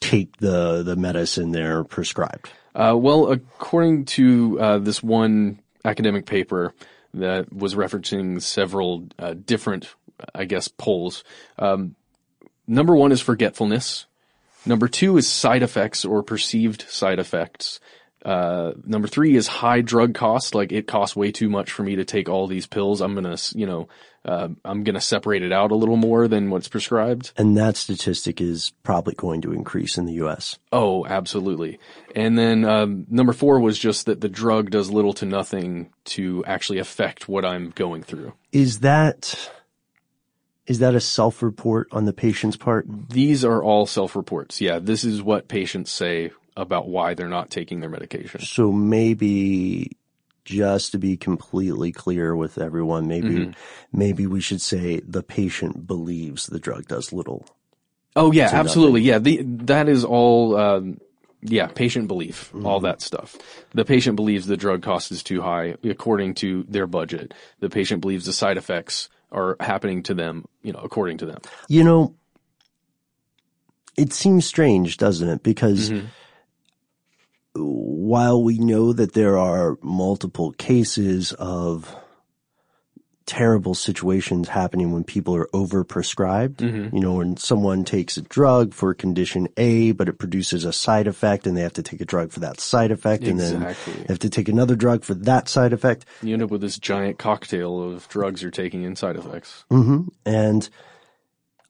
[0.00, 2.50] take the the medicine they're prescribed?
[2.74, 6.74] Uh, well, according to uh, this one academic paper
[7.14, 9.94] that was referencing several uh, different,
[10.34, 11.22] I guess, polls,
[11.60, 11.94] um,
[12.72, 14.06] number one is forgetfulness.
[14.64, 17.80] Number two is side effects or perceived side effects.
[18.24, 20.54] Uh, number three is high drug cost.
[20.54, 23.00] Like it costs way too much for me to take all these pills.
[23.00, 23.88] I'm gonna, you know,
[24.24, 27.32] uh, I'm gonna separate it out a little more than what's prescribed.
[27.36, 30.56] And that statistic is probably going to increase in the U.S.
[30.70, 31.80] Oh, absolutely.
[32.14, 36.44] And then um, number four was just that the drug does little to nothing to
[36.46, 38.34] actually affect what I'm going through.
[38.52, 39.50] Is that
[40.66, 42.86] is that a self-report on the patient's part?
[43.10, 44.60] These are all self-reports.
[44.60, 48.40] Yeah, this is what patients say about why they're not taking their medication.
[48.42, 49.92] So maybe
[50.44, 53.54] just to be completely clear with everyone, maybe Mhm.
[53.92, 57.46] maybe we should say the patient believes the drug does little.
[58.16, 59.00] Oh yeah, absolutely.
[59.02, 60.56] Yeah, the, that is all.
[60.56, 60.98] Um,
[61.44, 62.84] yeah, patient belief, all Mm-hmm.
[62.84, 63.36] that stuff.
[63.74, 67.34] The patient believes the drug cost is too high according to their budget.
[67.58, 71.38] The patient believes the side effects are happening to them, you know, according to them.
[71.68, 72.14] You know,
[73.96, 75.42] it seems strange, doesn't it?
[75.42, 76.06] Because Mm-hmm.
[77.54, 81.94] while we know that there are multiple cases of
[83.32, 86.92] terrible situations happening when people are overprescribed, Mhm.
[86.92, 91.06] you know, when someone takes a drug for condition A, but it produces a side
[91.06, 94.04] effect and they have to take a drug for that side effect and then they
[94.08, 96.04] have to take another drug for that side effect.
[96.22, 99.64] You end up with this giant cocktail of drugs you're taking and side effects.
[99.70, 100.68] hmm And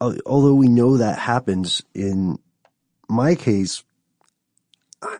[0.01, 2.39] although we know that happens in
[3.09, 3.85] my case,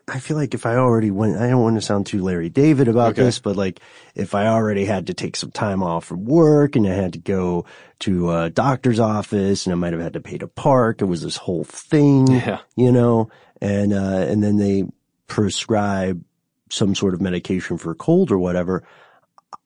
[0.07, 2.87] I- feel like if I already went, I don't want to sound too Larry David
[2.87, 3.23] about Okay.
[3.23, 3.81] this, but like
[4.15, 7.19] if I already had to take some time off from work and I had to
[7.19, 7.65] go
[7.99, 11.21] to a doctor's office and I might have had to pay to park, it was
[11.21, 12.59] this whole thing, Yeah.
[12.75, 13.29] you know,
[13.61, 14.85] and, uh, and then they
[15.27, 16.23] prescribe
[16.69, 18.83] some sort of medication for a cold or whatever.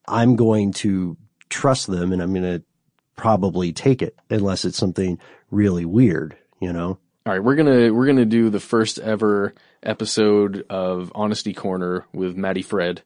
[0.08, 1.18] I'm going to
[1.50, 2.64] trust them and I'm going to
[3.16, 5.20] probably take it unless it's something
[5.52, 6.98] really weird, you know?
[7.28, 9.54] All right, we're gonna we're gonna do the first ever
[9.84, 13.02] episode of Honesty Corner with Maddie Fred,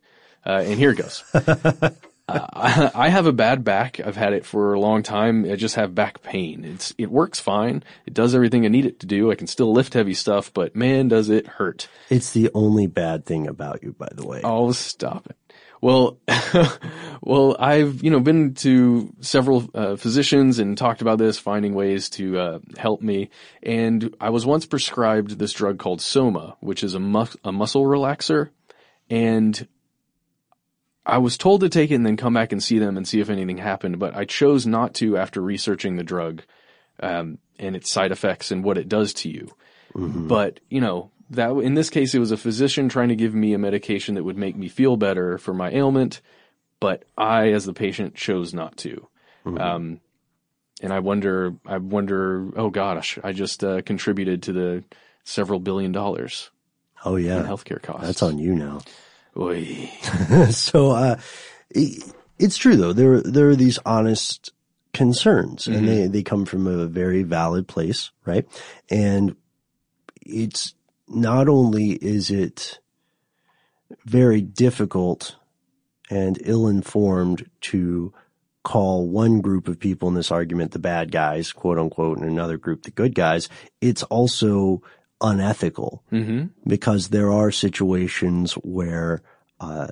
[0.45, 1.23] uh, and here it goes.
[1.33, 1.89] uh,
[2.27, 3.99] I, I have a bad back.
[3.99, 5.51] I've had it for a long time.
[5.51, 6.63] I just have back pain.
[6.65, 7.81] It's it works fine.
[8.05, 9.31] It does everything I need it to do.
[9.31, 11.87] I can still lift heavy stuff, but man, does it hurt.
[12.11, 14.41] It's the only bad thing about you, by the way.
[14.43, 15.37] Oh, stop it.
[15.81, 16.19] Well,
[17.21, 22.09] well, I've, you know, been to several uh, physicians and talked about this, finding ways
[22.11, 23.31] to uh, help me.
[23.63, 27.83] And I was once prescribed this drug called Soma, which is a, mus- a muscle
[27.83, 28.49] relaxer.
[29.09, 29.67] And
[31.05, 33.19] I was told to take it and then come back and see them and see
[33.19, 36.43] if anything happened, but I chose not to after researching the drug,
[37.01, 39.51] um, and its side effects and what it does to you.
[40.27, 43.53] But, you know, that in this case it was a physician trying to give me
[43.53, 46.21] a medication that would make me feel better for my ailment,
[46.79, 49.07] but I as the patient chose not to.
[49.45, 49.99] Um,
[50.83, 54.83] and I wonder, I wonder, oh gosh, I just uh, contributed to the
[55.23, 56.51] several billion dollars
[57.03, 57.39] Oh yeah.
[57.39, 58.05] in healthcare costs.
[58.05, 58.81] That's on you now.
[59.37, 59.89] Oy.
[60.51, 61.17] so, uh,
[61.71, 62.03] it-
[62.37, 62.91] it's true though.
[62.93, 64.51] There, there are these honest
[64.93, 68.45] concerns and they, they come from a very valid place, right?
[68.89, 69.35] And
[70.21, 70.73] it's
[71.11, 72.79] not only is it
[74.05, 75.35] very difficult
[76.09, 78.13] and ill-informed to
[78.63, 82.57] call one group of people in this argument the bad guys, quote unquote, and another
[82.57, 83.49] group the good guys,
[83.81, 84.81] it's also
[85.19, 86.47] unethical Mm-hmm.
[86.67, 89.21] because there are situations where,
[89.59, 89.87] uh,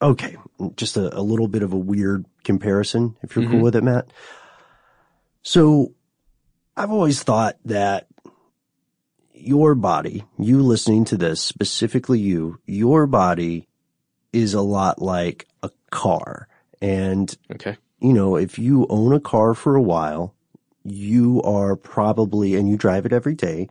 [0.00, 0.36] okay,
[0.76, 3.62] just a, a little bit of a weird comparison, if you're cool Mhm.
[3.62, 4.12] with it, Matt.
[5.42, 5.94] So
[6.76, 8.08] I've always thought that
[9.42, 13.68] your body, you listening to this, specifically you, your body
[14.32, 16.48] is a lot like a car.
[16.80, 17.76] And, Okay.
[18.00, 20.34] you know, if you own a car for a while,
[20.84, 23.68] you are probably, and you drive it every day,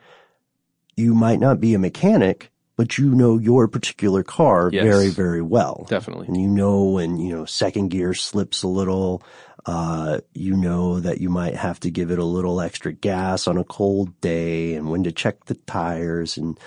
[0.96, 2.51] you might not be a mechanic,
[2.82, 4.84] but you know your particular car Yes.
[4.84, 5.86] very, very well.
[5.88, 6.26] Definitely.
[6.26, 9.22] And you know when, you know, second gear slips a little,
[9.68, 13.60] uh, you know that you might have to give it a little extra gas on
[13.60, 16.60] a cold day and when to check the tires and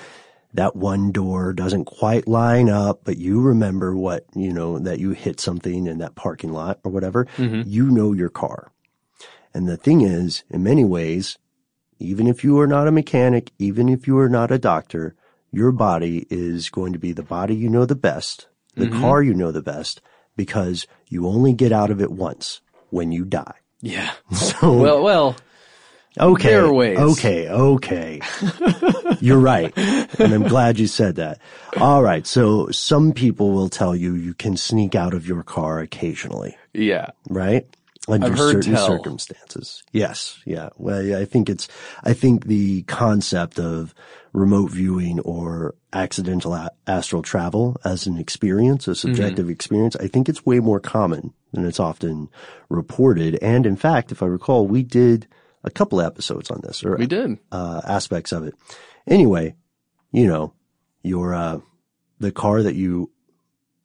[0.52, 5.10] that one door doesn't quite line up, but you remember what, you know, that you
[5.10, 7.26] hit something in that parking lot or whatever.
[7.38, 7.64] Mhm.
[7.66, 8.70] You know your car.
[9.52, 11.38] And the thing is, in many ways,
[11.98, 15.16] even if you are not a mechanic, even if you are not a doctor,
[15.56, 19.00] your body is going to be the body you know the best, the Mhm.
[19.00, 20.00] car you know the best,
[20.36, 23.54] because you only get out of it once when you die.
[23.80, 24.12] Yeah.
[24.32, 25.36] So, Well, well.
[26.18, 26.98] okay, there are ways.
[26.98, 28.20] okay, okay.
[29.20, 29.72] You're right.
[30.18, 31.38] And I'm glad you said that.
[31.78, 32.26] All right.
[32.26, 37.08] So some people will tell you you can sneak out of your car occasionally, Yeah.
[37.28, 37.66] right?
[38.08, 38.86] Under certain tell.
[38.86, 39.82] circumstances.
[39.92, 40.68] Yes, yeah.
[40.76, 41.68] Well, yeah, I think it's.
[42.02, 43.94] I think the concept of
[44.32, 50.28] remote viewing or accidental a- astral travel as an experience, a subjective experience, I think
[50.28, 52.28] it's way more common than it's often
[52.68, 53.38] reported.
[53.40, 55.28] And in fact, if I recall, we did
[55.62, 57.38] a couple episodes on this, or We did.
[57.52, 58.54] uh, aspects of it.
[59.06, 59.54] Anyway,
[60.12, 60.52] you know,
[61.02, 61.60] your uh,
[62.18, 63.10] the car that you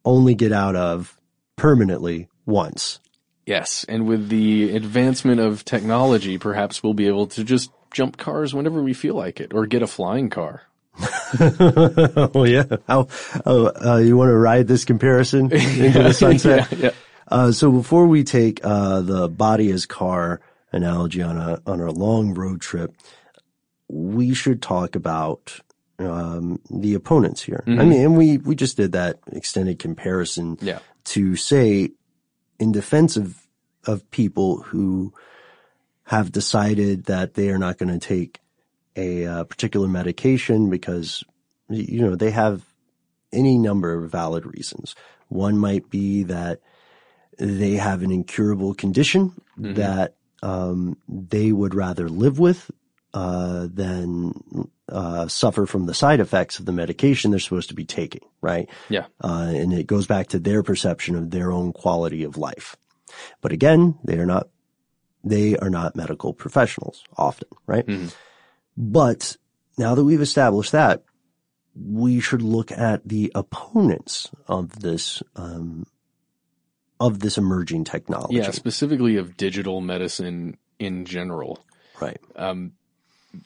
[0.04, 1.16] only get out of
[1.56, 2.98] permanently once.
[3.46, 8.54] Yes, and with the advancement of technology, perhaps we'll be able to just jump cars
[8.54, 10.62] whenever we feel like it, or get a flying car.
[11.40, 12.64] oh yeah.
[12.86, 13.08] How,
[13.46, 16.70] oh, uh, you want to ride this comparison into the sunset?
[16.72, 16.90] Yeah, yeah.
[17.28, 20.40] Uh, so before we take, uh, the body as car
[20.72, 22.94] analogy on a, on a long road trip,
[23.88, 25.58] we should talk about,
[25.98, 27.62] um, the opponents here.
[27.66, 27.88] I Mhm.
[27.88, 30.78] mean, and we, we just did that extended comparison Yeah.
[31.04, 31.90] to say
[32.60, 33.48] in defense of,
[33.86, 35.14] of people who
[36.06, 38.40] have decided that they are not going to take
[38.96, 41.24] a uh, particular medication because
[41.70, 42.64] you know they have
[43.32, 44.94] any number of valid reasons.
[45.28, 46.60] One might be that
[47.38, 49.76] they have an incurable condition Mhm.
[49.76, 52.70] that um, they would rather live with
[53.14, 54.32] uh, than
[54.88, 58.68] uh, suffer from the side effects of the medication they're supposed to be taking, right?
[58.88, 59.06] Yeah.
[59.22, 62.76] Uh, and it goes back to their perception of their own quality of life.
[63.40, 64.48] But again, they are not
[65.22, 67.86] they are not medical professionals often, right?
[68.76, 69.36] But
[69.76, 71.04] now that we've established that,
[71.74, 75.86] we should look at the opponents of this um,
[76.98, 78.36] of this emerging technology.
[78.36, 81.64] Yeah, specifically of digital medicine in general.
[82.00, 82.20] Right.
[82.36, 82.72] Um,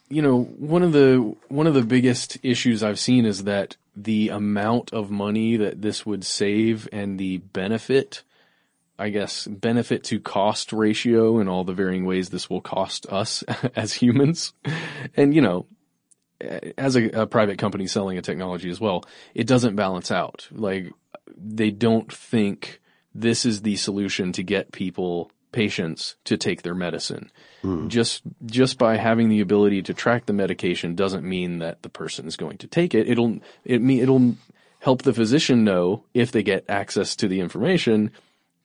[0.09, 4.31] you know, one of the one of the biggest issues I've seen is that the
[4.31, 8.23] amount of money that this would save and the benefit,
[8.99, 13.43] I guess, benefit to cost ratio and all the varying ways this will cost us
[13.77, 14.53] as humans.
[15.17, 15.67] And you know,
[16.77, 19.05] as a, a private company selling a technology as well,
[19.35, 20.49] it doesn't balance out.
[20.51, 20.93] Like
[21.37, 22.81] they don't think
[23.15, 27.31] this is the solution to get people patients to take their medicine.
[27.89, 32.27] Just just by having the ability to track the medication doesn't mean that the person
[32.27, 33.09] is going to take it.
[33.09, 34.35] It'll it mean it'll
[34.81, 38.11] help the physician know if they get access to the information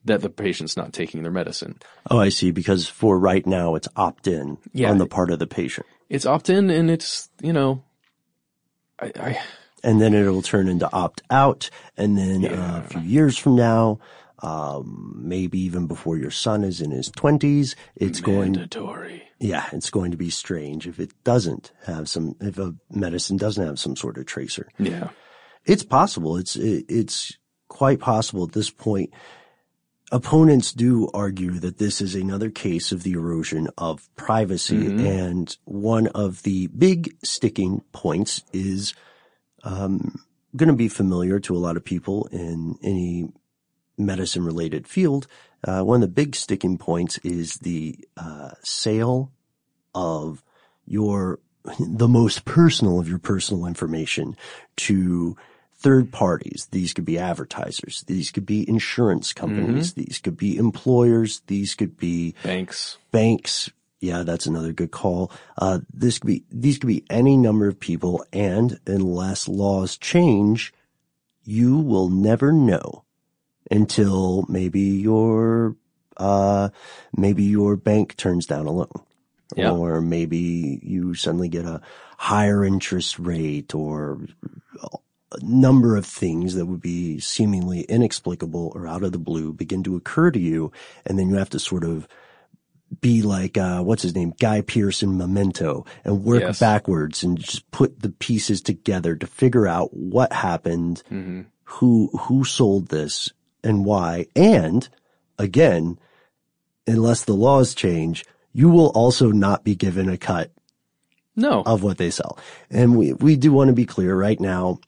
[0.04, 1.80] that the patient's not taking their medicine.
[2.12, 2.52] Oh, I see.
[2.52, 4.90] Because for right now, it's opt in Yeah.
[4.92, 7.84] on the part of the patient, It's opt in and it's you know
[9.00, 9.40] I, I
[9.82, 14.00] and then it'll turn into opt out, and then uh, a few years from now.
[14.42, 19.24] Um, maybe even before your son is in his twenties, it's going mandatory.
[19.40, 23.66] Yeah, it's going to be strange if it doesn't have some, if a medicine doesn't
[23.66, 24.70] have some sort of tracer.
[24.78, 25.10] Yeah.
[25.66, 26.38] It's possible.
[26.38, 27.38] It's, it, it's
[27.68, 29.14] quite possible at this point.
[30.12, 34.78] Opponents do argue that this is another case of the erosion of privacy.
[34.78, 35.06] Mhm.
[35.06, 38.94] And one of the big sticking points is,
[39.64, 40.20] um,
[40.56, 43.32] going to be familiar to a lot of people in any
[44.00, 45.28] medicine related field.
[45.64, 49.32] Uh, one of the big sticking points is the, uh, sale
[49.94, 50.44] of
[50.86, 51.40] your,
[51.80, 54.36] the most personal of your personal information
[54.78, 55.36] to
[55.80, 56.68] third parties.
[56.72, 58.04] These could be advertisers.
[58.08, 59.94] These could be insurance companies.
[59.94, 61.42] These could be employers.
[61.48, 62.98] These could be banks.
[63.12, 63.72] Banks.
[64.02, 65.32] Yeah, that's another good call.
[65.58, 68.26] Uh, this could be, these could be any number of people.
[68.32, 70.74] And unless laws change,
[71.44, 73.04] you will never know
[73.72, 75.76] until maybe your,
[76.18, 76.70] uh,
[77.16, 78.90] maybe your bank turns down a loan.
[79.56, 79.72] Yeah.
[79.72, 81.82] Or maybe you suddenly get a
[82.18, 84.20] higher interest rate or
[85.32, 89.84] a number of things that would be seemingly inexplicable or out of the blue begin
[89.84, 90.72] to occur to you.
[91.06, 92.08] And then you have to sort of
[93.02, 94.34] be like, uh, what's his name?
[94.40, 96.60] Guy Pearce in Memento and work Yes.
[96.60, 101.46] backwards and just put the pieces together to figure out what happened, Mhm.
[101.64, 103.32] who, who sold this
[103.64, 104.26] and why.
[104.36, 104.88] And
[105.38, 106.00] again,
[106.88, 110.52] unless the laws change, you will also not be given a cut
[111.36, 111.64] No.
[111.66, 112.38] of what they sell.
[112.70, 114.80] And we, we do want to be clear right now.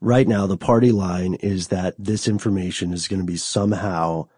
[0.00, 4.28] Right now, the party line is that this information is going to be somehow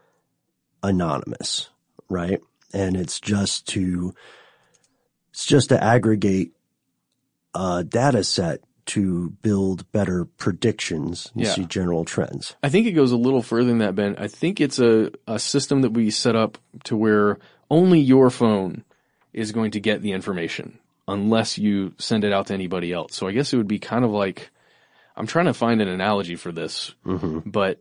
[0.82, 1.68] anonymous,
[2.08, 2.40] right?
[2.72, 4.14] And it's just to,
[5.30, 6.52] it's just to aggregate
[7.54, 8.62] a data set
[8.94, 11.50] to build better predictions and Yeah.
[11.52, 12.54] see general trends.
[12.62, 14.16] I think it goes a little further than that, Ben.
[14.18, 17.38] I think it's a, a system that we set up to where
[17.70, 18.84] only your phone
[19.32, 20.78] is going to get the information
[21.08, 23.14] unless you send it out to anybody else.
[23.14, 24.50] So I guess it would be kind of like,
[25.16, 27.48] I'm trying to find an analogy for this, Mm-hmm.
[27.50, 27.80] but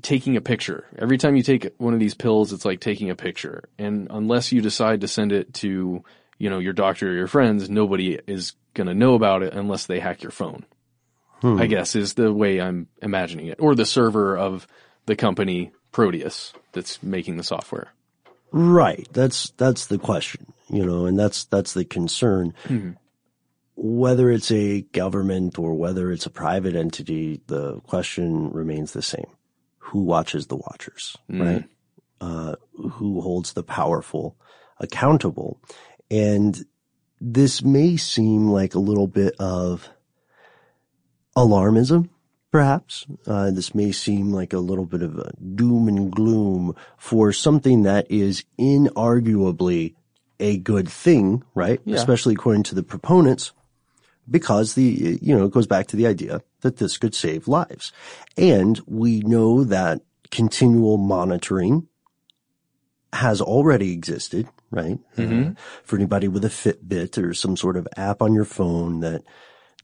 [0.00, 0.86] taking a picture.
[0.98, 3.64] Every time you take one of these pills, it's like taking a picture.
[3.78, 6.02] And unless you decide to send it to,
[6.42, 9.86] you know, your doctor or your friends, nobody is going to know about it unless
[9.86, 10.64] they hack your phone.
[11.40, 11.60] Hmm.
[11.60, 13.58] I guess is the way I'm imagining it.
[13.60, 14.66] Or the server of
[15.06, 17.92] the company Proteus that's making the software.
[18.50, 19.06] Right.
[19.12, 22.54] That's that's the question, you know, and that's that's the concern.
[22.64, 22.96] Mhm.
[23.76, 29.30] Whether it's a government or whether it's a private entity, the question remains the same:
[29.78, 31.16] Who watches the watchers?
[31.30, 31.40] Mm.
[31.40, 31.64] Right.
[32.20, 34.36] Uh, who holds the powerful
[34.80, 35.60] accountable?
[36.12, 36.64] And
[37.20, 39.88] this may seem like a little bit of
[41.34, 42.10] alarmism,
[42.50, 43.06] perhaps.
[43.26, 47.84] Uh, this may seem like a little bit of a doom and gloom for something
[47.84, 49.94] that is inarguably
[50.38, 51.80] a good thing, right?
[51.86, 51.96] Yeah.
[51.96, 53.52] Especially according to the proponents,
[54.30, 57.90] because the, you know, it goes back to the idea that this could save lives.
[58.36, 61.88] And we know that continual monitoring
[63.12, 64.98] has already existed, right?
[65.16, 65.50] Mhm.
[65.52, 65.54] Uh,
[65.84, 69.22] for anybody with a Fitbit or some sort of app on your phone that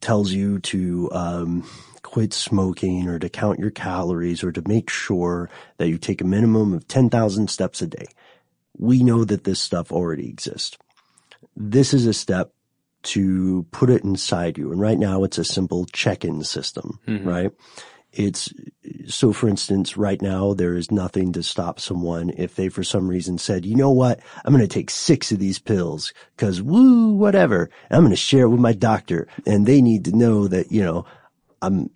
[0.01, 1.65] tells you to um,
[2.03, 6.25] quit smoking or to count your calories or to make sure that you take a
[6.25, 8.07] minimum of 10,000 steps a day.
[8.79, 10.79] We know that this stuff already exists.
[11.57, 12.53] This is a step
[13.03, 14.71] to put it inside you.
[14.73, 17.27] And right now it's a simple check-in system, Mhm.
[17.27, 17.51] right?
[18.13, 18.53] It's
[19.07, 23.07] so for instance, right now there is nothing to stop someone if they for some
[23.09, 24.21] reason said, you know what?
[24.45, 27.69] I'm going to take six of these pills cause woo, whatever.
[27.91, 30.83] I'm going to share it with my doctor and they need to know that, you
[30.83, 31.05] know,
[31.61, 31.91] I'm,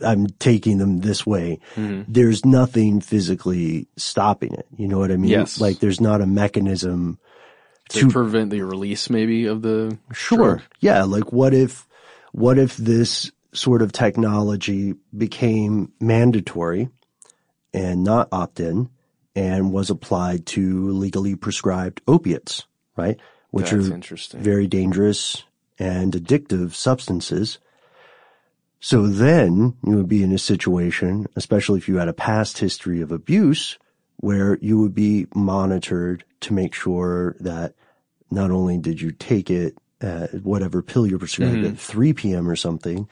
[0.00, 1.58] I'm taking them this way.
[1.74, 2.04] Mhm.
[2.08, 4.66] There's nothing physically stopping it.
[4.76, 5.30] You know what I mean?
[5.30, 5.60] Yes.
[5.60, 7.18] Like there's not a mechanism
[7.90, 10.36] To, prevent the release maybe of the Sure.
[10.56, 10.62] drug.
[10.80, 11.04] Yeah.
[11.04, 11.86] Like what if,
[12.32, 16.88] what if this sort of technology became mandatory
[17.72, 18.88] and not opt-in
[19.34, 23.18] and was applied to legally prescribed opiates, right?
[23.50, 25.44] Which That's are very dangerous
[25.78, 27.58] and addictive substances.
[28.80, 33.00] So then you would be in a situation, especially if you had a past history
[33.00, 33.78] of abuse,
[34.18, 37.74] where you would be monitored to make sure that
[38.30, 41.70] not only did you take it at whatever pill you're prescribed Mhm.
[41.72, 42.48] at 3 p.m.
[42.48, 43.08] or something,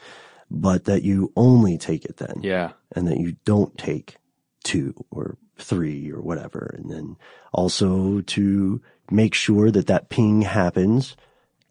[0.51, 2.41] but that you only take it then.
[2.41, 2.71] Yeah.
[2.95, 4.17] And that you don't take
[4.63, 6.75] two or three or whatever.
[6.77, 7.15] And then
[7.53, 8.81] also to
[9.11, 11.15] make sure that that ping happens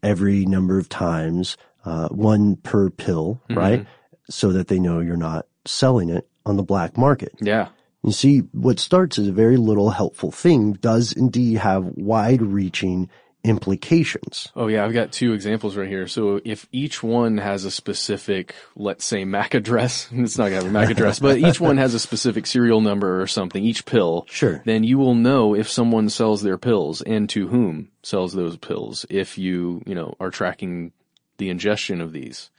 [0.02, 3.56] every number of times, uh, one per pill, Mhm.
[3.56, 3.86] right?
[4.30, 7.32] So that they know you're not selling it on the black market.
[7.40, 7.68] Yeah.
[8.04, 13.08] You see, what starts as a very little helpful thing does indeed have wide reaching
[13.44, 14.48] implications.
[14.54, 16.06] Oh yeah, I've got two examples right here.
[16.06, 20.66] So if each one has a specific, let's say MAC address, it's not gonna have
[20.66, 24.26] a MAC address, but each one has a specific serial number or something, each pill.
[24.30, 24.62] Sure.
[24.64, 29.06] Then you will know if someone sells their pills and to whom sells those pills
[29.10, 30.92] if you, you know, are tracking
[31.38, 32.50] the ingestion of these.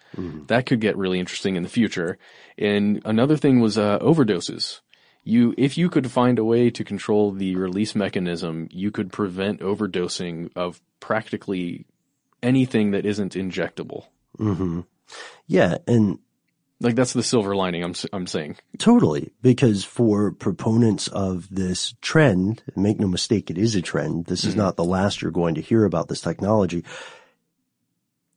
[0.48, 2.20] That could get really interesting in the future.
[2.58, 4.82] And another thing was uh, overdoses.
[5.24, 9.62] You, if you could find a way to control the release mechanism, you could prevent
[9.62, 11.86] overdosing of practically
[12.42, 14.06] anything that isn't injectable.
[14.38, 14.82] hmm
[15.48, 15.78] Yeah.
[15.88, 16.20] And
[16.82, 17.84] Like that's the silver lining.
[17.86, 18.58] I'm I'm saying.
[18.78, 19.32] Totally.
[19.42, 24.26] Because for proponents of this trend, make no mistake, it is a trend.
[24.26, 24.58] This is Mhm.
[24.58, 26.84] not the last you're going to hear about this technology.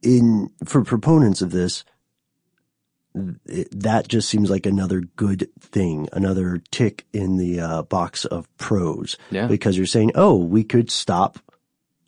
[0.03, 1.85] In, for proponents of this,
[3.73, 9.17] that just seems like another good thing, another tick in the uh, box of pros.
[9.31, 9.47] Yeah.
[9.47, 11.39] Because you're saying, oh, we could stop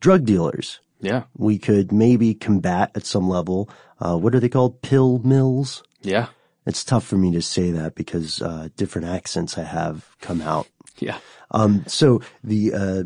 [0.01, 0.81] drug dealers.
[1.01, 1.25] Yeah.
[1.37, 4.83] We could maybe combat at some level, uh, what are they called?
[4.83, 5.83] Pill mills?
[6.03, 6.29] Yeah.
[6.67, 10.69] It's tough for me to say that because uh, different accents I have come out.
[10.99, 11.19] Yeah.
[11.51, 13.03] Um, so the uh,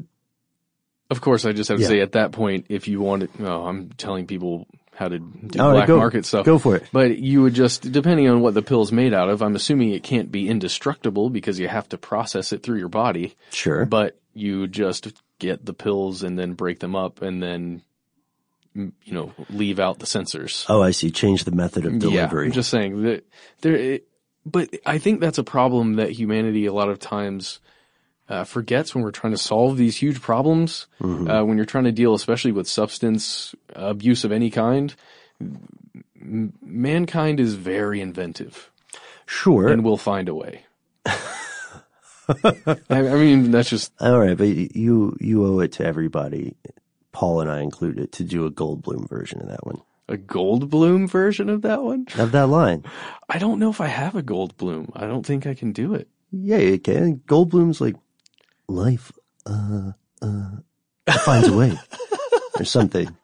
[1.10, 1.88] Of course, I just have to Yeah.
[1.88, 5.68] say at that point, if you wanted, oh, I'm telling people how to do All
[5.68, 6.44] right, black go- market stuff.
[6.44, 6.84] go for it.
[6.92, 10.02] But you would just, depending on what the pill's made out of, I'm assuming it
[10.02, 13.34] can't be indestructible because you have to process it through your body.
[13.50, 13.86] Sure.
[13.86, 17.82] But you just get the pills and then break them up and then,
[18.76, 20.66] mm, you know, leave out the sensors.
[20.68, 21.10] oh, I see.
[21.10, 22.44] Change the method of delivery.
[22.44, 22.48] Yeah.
[22.48, 23.24] I'm just saying that
[23.62, 24.08] there, it,
[24.44, 27.60] but I think that's a problem that humanity a lot of times
[28.28, 30.86] uh, forgets when we're trying to solve these huge problems.
[31.00, 31.28] Mm-hmm.
[31.30, 34.94] Uh, when you're trying to deal, especially with substance abuse of any kind,
[35.40, 38.70] m- mankind is very inventive.
[39.26, 39.68] Sure.
[39.68, 40.64] and we'll find a way.
[41.06, 46.54] I, I mean, that's just All right, but you you owe it to everybody,
[47.12, 49.80] Paul and I included, to do a Goldblum version of that one.
[50.08, 52.06] A Goldblum version of that one?
[52.18, 52.84] Of that line.
[53.28, 54.90] I don't know if I have a Goldblum.
[54.94, 56.08] I don't think I can do it.
[56.30, 57.18] Yeah, you can.
[57.26, 57.96] Goldblum's like,
[58.68, 59.12] life,
[59.46, 60.50] uh, uh,
[61.24, 61.78] finds a way.
[62.58, 63.14] or something.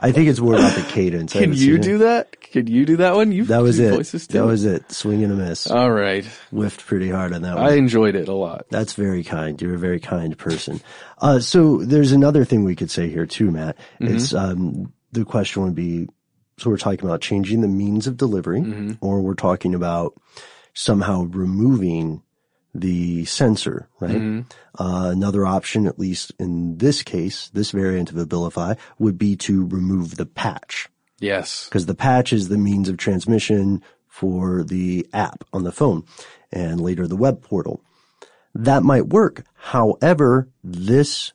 [0.00, 1.32] I think it's more about the cadence.
[1.32, 1.82] Can you seen it.
[1.82, 2.40] do that?
[2.40, 3.32] Can you do that one?
[3.32, 3.90] You That was it.
[4.28, 4.92] That was it.
[4.92, 5.68] Swing and a miss.
[5.68, 6.24] All right.
[6.52, 7.66] Whiffed pretty hard on that one.
[7.66, 8.66] I enjoyed it a lot.
[8.70, 9.60] That's very kind.
[9.60, 10.80] You're a very kind person.
[11.20, 13.76] Uh, so there's another thing we could say here too, Matt.
[14.00, 14.14] Mhm.
[14.14, 16.06] It's, um, the question would be,
[16.58, 18.92] so we're talking about changing the means of delivery Mm-hmm.
[19.04, 20.14] or we're talking about
[20.74, 22.22] somehow removing
[22.78, 24.16] the sensor, right?
[24.20, 24.44] Mhm.
[24.78, 29.66] Uh, another option, at least in this case, this variant of Abilify would be to
[29.66, 30.88] remove the patch
[31.20, 31.66] Yes.
[31.66, 36.04] because the patch is the means of transmission for the app on the phone
[36.52, 37.80] and later the web portal.
[38.54, 39.44] That might work.
[39.54, 41.32] However, this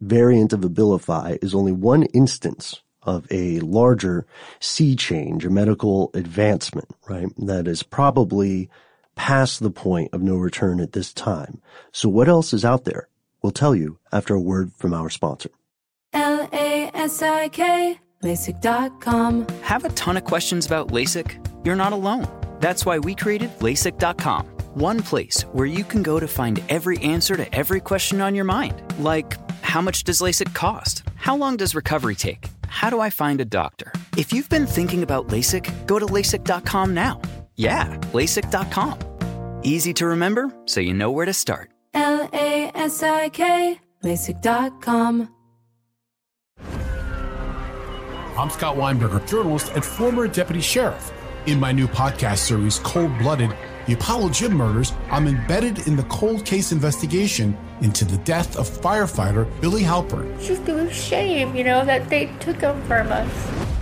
[0.00, 4.26] variant of Abilify is only one instance of a larger
[4.60, 7.28] sea change, a medical advancement, right?
[7.38, 8.68] That is probably
[9.14, 11.60] past the point of no return at this time.
[11.92, 13.08] So what else is out there?
[13.42, 15.50] We'll tell you after a word from our sponsor.
[16.12, 19.46] L A S I K, LASIK.com.
[19.62, 21.64] Have a ton of questions about LASIK?
[21.64, 22.28] You're not alone.
[22.60, 24.46] That's why we created LASIK.com.
[24.74, 28.44] One place where you can go to find every answer to every question on your
[28.44, 28.82] mind.
[28.98, 31.02] Like, how much does LASIK cost?
[31.16, 32.48] How long does recovery take?
[32.68, 33.92] How do I find a doctor?
[34.16, 37.20] If you've been thinking about LASIK, go to LASIK.com now.
[37.56, 39.60] Yeah, LASIK.com.
[39.62, 41.70] Easy to remember, so you know where to start.
[41.94, 45.28] L A S I K, LASIK.com.
[48.38, 51.12] I'm Scott Weinberger, journalist and former deputy sheriff.
[51.46, 53.54] In my new podcast series, Cold Blooded
[53.86, 58.68] The Apollo Gym Murders, I'm embedded in the cold case investigation into the death of
[58.68, 60.32] firefighter Billy Halpern.
[60.36, 63.81] It's just a shame, you know, that they took him from us.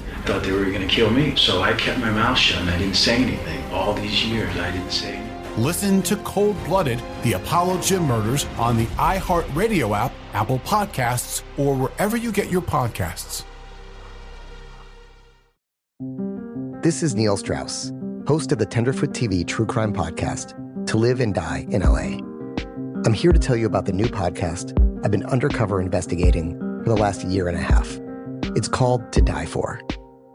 [0.25, 2.77] Thought they were going to kill me, so I kept my mouth shut and I
[2.77, 3.63] didn't say anything.
[3.71, 5.63] All these years, I didn't say anything.
[5.63, 11.75] Listen to Cold Blooded, The Apollo Gym Murders on the iHeartRadio app, Apple Podcasts, or
[11.75, 13.43] wherever you get your podcasts.
[16.81, 17.91] This is Neil Strauss,
[18.27, 20.55] host of the Tenderfoot TV True Crime Podcast,
[20.87, 22.17] To Live and Die in LA.
[23.05, 26.95] I'm here to tell you about the new podcast I've been undercover investigating for the
[26.95, 27.99] last year and a half.
[28.55, 29.81] It's called To Die For.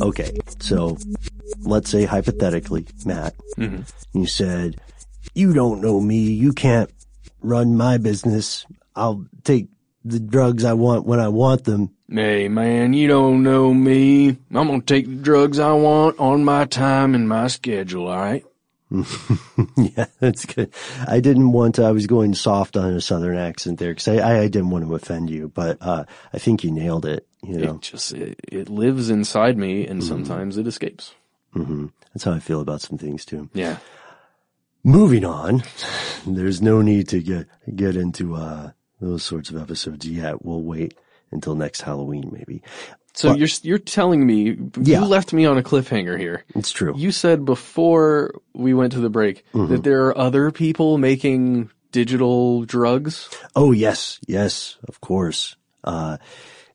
[0.00, 0.96] Okay, so
[1.62, 3.84] let's say hypothetically, Matt, Mhm.
[4.14, 4.76] you said,
[5.34, 6.90] you don't know me, you can't
[7.42, 8.64] run my business,
[8.96, 9.68] I'll take
[10.04, 11.90] the drugs I want when I want them.
[12.10, 14.30] Hey man, you don't know me.
[14.52, 18.44] I'm gonna take the drugs I want on my time and my schedule, alright?
[19.76, 20.72] yeah, that's good.
[21.06, 24.40] I didn't want to, I was going soft on a southern accent there because I,
[24.42, 27.74] I didn't want to offend you, but, uh, I think you nailed it, you know.
[27.76, 31.14] It just, it, it lives inside me and sometimes it escapes.
[31.52, 33.48] hmm That's how I feel about some things too.
[33.54, 33.78] Yeah.
[34.84, 35.62] Moving on,
[36.26, 40.44] there's no need to get get into uh, those sorts of episodes yet.
[40.44, 40.94] We'll wait
[41.32, 42.62] until next Halloween, maybe.
[43.14, 45.00] So But- you're you're telling me Yeah.
[45.00, 46.44] you left me on a cliffhanger here.
[46.54, 46.94] It's true.
[46.96, 49.68] You said before we went to the break Mhm.
[49.68, 53.28] that there are other people making digital drugs.
[53.54, 55.56] Oh yes, yes, of course.
[55.84, 56.16] Uh,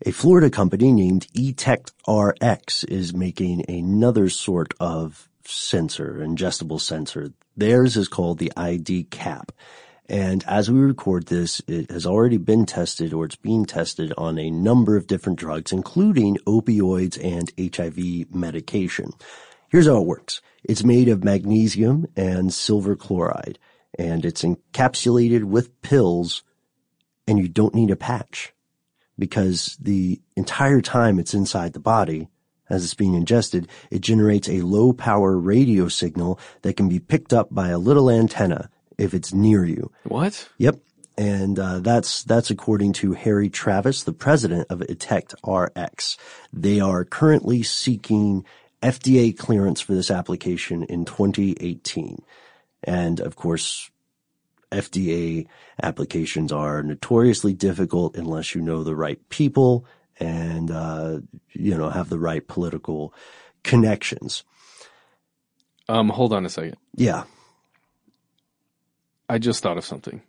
[0.05, 7.31] a Florida company named eTech RX is making another sort of sensor, ingestible sensor.
[7.55, 9.51] Theirs is called the ID cap.
[10.09, 14.39] And as we record this, it has already been tested or it's being tested on
[14.39, 19.11] a number of different drugs, including opioids and HIV medication.
[19.69, 20.41] Here's how it works.
[20.63, 23.59] It's made of magnesium and silver chloride
[23.97, 26.43] and it's encapsulated with pills
[27.27, 28.53] and you don't need a patch
[29.19, 32.29] because the entire time it's inside the body
[32.69, 37.33] as it's being ingested, it generates a low power radio signal that can be picked
[37.33, 39.91] up by a little antenna if it's near you.
[40.03, 40.47] What?
[40.57, 40.79] Yep.
[41.17, 46.17] And uh, that's that's according to Harry Travis, the president of Etect RX.
[46.53, 48.45] They are currently seeking
[48.83, 52.21] FDA clearance for this application in 2018,
[52.83, 53.89] and of course,
[54.71, 55.47] FDA
[55.81, 59.87] applications are notoriously difficult unless you know the right people
[60.19, 61.19] and uh,
[61.51, 63.11] you know have the right political
[63.63, 64.43] connections.
[65.89, 66.77] Um, hold on a second.
[66.95, 67.23] Yeah.
[69.29, 70.21] I just thought of something.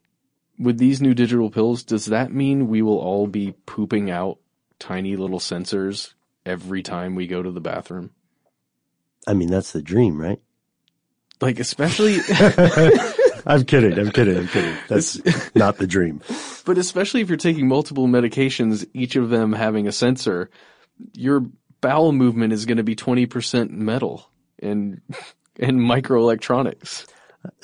[0.58, 4.38] With these new digital pills, does that mean we will all be pooping out
[4.78, 8.10] tiny little sensors every time we go to the bathroom?
[9.26, 10.40] I mean, that's the dream, right?
[11.40, 12.16] Like, especially,
[13.46, 13.98] I'm kidding.
[13.98, 14.36] I'm kidding.
[14.36, 14.76] I'm kidding.
[14.88, 15.20] That's
[15.54, 16.20] not the dream.
[16.64, 20.50] but especially if you're taking multiple medications, each of them having a sensor,
[21.12, 21.44] your
[21.80, 24.28] bowel movement is going to be 20% metal
[24.60, 25.00] and,
[25.60, 27.06] and microelectronics.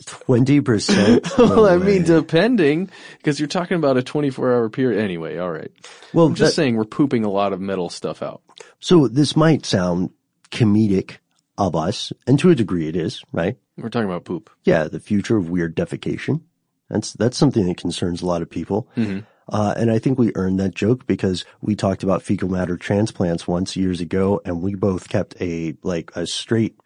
[0.06, 1.26] Twenty percent.
[1.38, 5.02] well, I mean, depending, because you're talking about a 24 hour period.
[5.02, 5.70] Anyway, all right.
[6.12, 8.42] Well, I'm just that- saying we're pooping a lot of metal stuff out.
[8.80, 10.10] So this might sound
[10.50, 11.16] comedic
[11.58, 13.56] of us, and to a degree it is, right?
[13.76, 14.50] We're talking about poop.
[14.64, 16.42] Yeah, the future of weird defecation.
[16.90, 18.88] That's that's something that concerns a lot of people.
[18.96, 19.24] Mhm.
[19.48, 23.46] Uh, and I think we earned that joke because we talked about fecal matter transplants
[23.46, 26.76] once years ago, and we both kept a like a straight,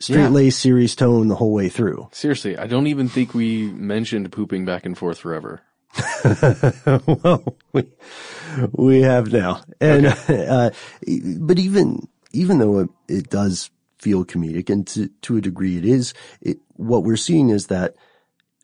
[0.00, 0.28] straight Yeah.
[0.28, 2.08] laced serious tone the whole way through.
[2.12, 5.60] Seriously, I don't even think we mentioned pooping back and forth forever.
[7.06, 7.84] well, we
[8.72, 10.70] we have now, and uh,
[11.38, 15.84] but even even though it, it does feel comedic, and to to a degree it
[15.84, 17.96] is, it, what we're seeing is that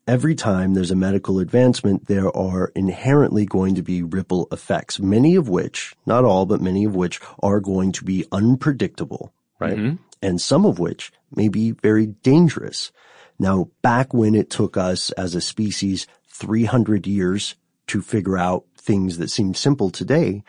[0.07, 5.35] every time there's a medical advancement, there are inherently going to be ripple effects, many
[5.35, 9.99] of which, not all, but many of which are going to be unpredictable, right?
[10.23, 12.93] And some of which may be very dangerous.
[13.39, 17.55] Now, back when it took us as a species 300 years
[17.89, 20.43] to figure out things that seem simple today,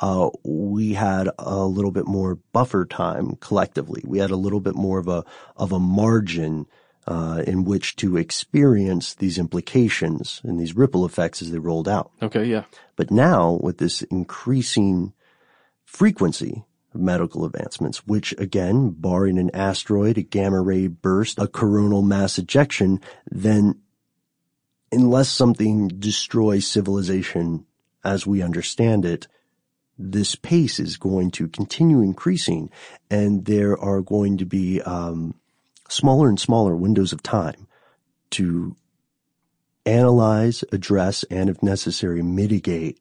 [0.00, 4.02] uh, we had a little bit more buffer time collectively.
[4.06, 5.24] We had a little bit more of a,
[5.56, 6.66] of a margin,
[7.06, 12.10] uh, in which to experience these implications and these ripple effects as they rolled out.
[12.22, 12.64] Okay, yeah.
[12.96, 15.12] But now with this increasing
[15.84, 16.64] frequency
[16.94, 23.00] medical advancements, which again, barring an asteroid, a gamma ray burst, a coronal mass ejection,
[23.30, 23.80] then
[24.92, 27.66] unless something destroys civilization
[28.04, 29.26] as we understand it,
[29.98, 32.70] this pace is going to continue increasing
[33.10, 35.34] and there are going to be, um,
[35.88, 37.66] smaller and smaller windows of time
[38.30, 38.74] to
[39.86, 42.98] analyze, address, and if necessary, mitigate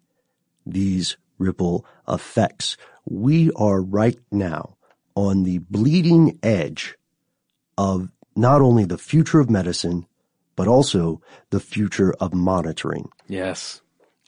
[0.65, 2.77] these ripple effects.
[3.05, 4.77] We are right now
[5.15, 6.95] on the bleeding edge
[7.77, 10.07] of not only the future of medicine,
[10.55, 13.09] but also the future of monitoring.
[13.27, 13.81] Yes,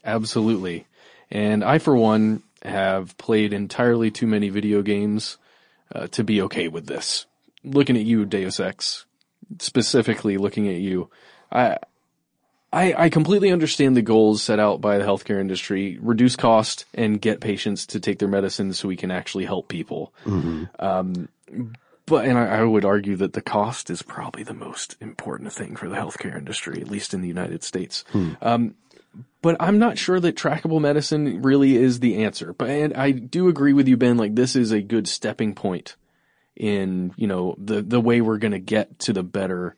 [0.04, 0.88] absolutely.
[1.32, 5.38] And I, for one, have played entirely too many video games
[5.94, 7.26] uh, to be okay with this.
[7.64, 9.06] Looking at you, Deus Ex,
[9.60, 11.10] specifically looking at you,
[11.52, 11.78] I
[12.76, 17.22] I, I completely understand the goals set out by the healthcare industry, reduce cost and
[17.22, 20.14] get patients to take their medicine so we can actually help people.
[20.26, 20.70] Mhm.
[20.78, 21.30] Um,
[22.06, 25.78] but, and I, I would argue that the cost is probably the most important thing
[25.78, 28.04] for the healthcare industry, at least in the United States.
[28.12, 28.34] Hmm.
[28.42, 28.76] Um,
[29.42, 32.52] but I'm not sure that trackable medicine really is the answer.
[32.52, 34.18] But and I do agree with you, Ben.
[34.18, 35.96] Like this is a good stepping point
[36.56, 39.76] in you know the the way we're going to get to the better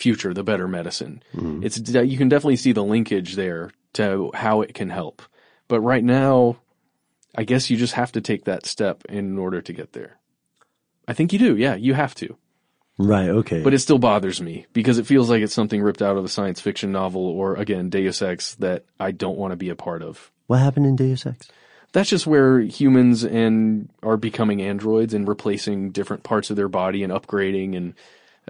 [0.00, 1.22] future, the better medicine.
[1.34, 1.64] Mhm.
[1.64, 5.22] It's you can definitely see the linkage there to how it can help.
[5.68, 6.56] But right now,
[7.36, 10.18] I guess you just have to take that step in order to get there.
[11.06, 11.56] I think you do.
[11.56, 12.36] Yeah, you have to.
[12.98, 13.28] Right.
[13.30, 13.62] Okay.
[13.62, 16.28] But it still bothers me because it feels like it's something ripped out of a
[16.28, 20.02] science fiction novel or again Deus Ex that I don't want to be a part
[20.02, 20.30] of.
[20.48, 21.48] what happened in Deus Ex?
[21.92, 27.02] That's just where humans and are becoming androids and replacing different parts of their body
[27.02, 27.94] and upgrading and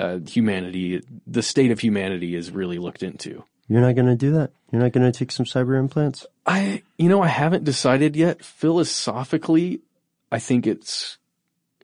[0.00, 1.02] uh, humanity.
[1.26, 3.44] The state of humanity is really looked into.
[3.68, 4.50] You're not going to do that.
[4.72, 6.26] You're not going to take some cyber implants.
[6.46, 8.42] I, you know, I haven't decided yet.
[8.44, 9.80] Philosophically,
[10.32, 11.18] I think it's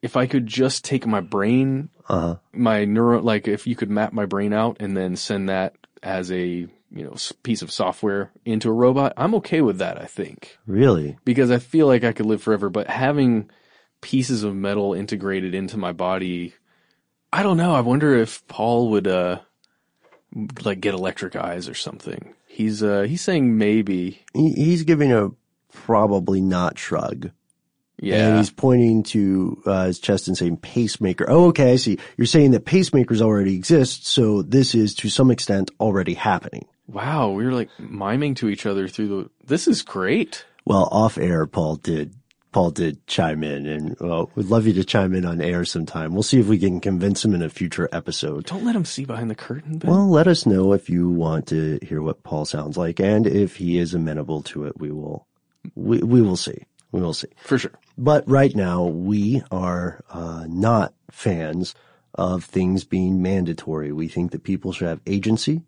[0.03, 2.35] if I could just take my brain, Uh-huh.
[2.53, 6.31] my neuro, like if you could map my brain out and then send that as
[6.31, 9.99] a you know piece of software into a robot, I'm okay with that.
[10.01, 11.17] I think Really?
[11.25, 12.69] because I feel like I could live forever.
[12.69, 13.49] But having
[14.01, 16.53] pieces of metal integrated into my body,
[17.37, 17.75] I don't know.
[17.75, 19.41] I wonder if Paul would uh
[20.65, 22.33] like get electric eyes or something.
[22.47, 24.23] He's uh he's saying maybe.
[24.33, 25.29] He, he's giving a
[25.71, 27.29] probably not shrug.
[28.01, 28.29] Yeah.
[28.29, 31.25] And he's pointing to uh, his chest and saying pacemaker.
[31.29, 31.73] Oh, okay.
[31.73, 31.99] I see.
[32.15, 34.07] You're saying that pacemakers already exist.
[34.07, 36.65] So this is to some extent already happening.
[36.87, 39.29] Wow, we were like miming to each other through the.
[39.45, 40.43] This is great.
[40.65, 42.15] Well, off air, Paul did.
[42.51, 46.13] Paul did chime in and well, we'd love you to chime in on air sometime.
[46.13, 48.45] We'll see if we can convince him in a future episode.
[48.45, 49.77] Don't let him see behind the curtain.
[49.77, 49.91] Ben.
[49.91, 53.57] Well, let us know if you want to hear what Paul sounds like and if
[53.57, 54.79] he is amenable to it.
[54.79, 55.27] We will,
[55.75, 56.65] we, we will see.
[56.91, 57.27] We will see.
[57.43, 57.73] For sure.
[57.97, 61.75] But right now we are, uh, not fans
[62.15, 63.91] of things being mandatory.
[63.91, 65.63] We think that people should have agency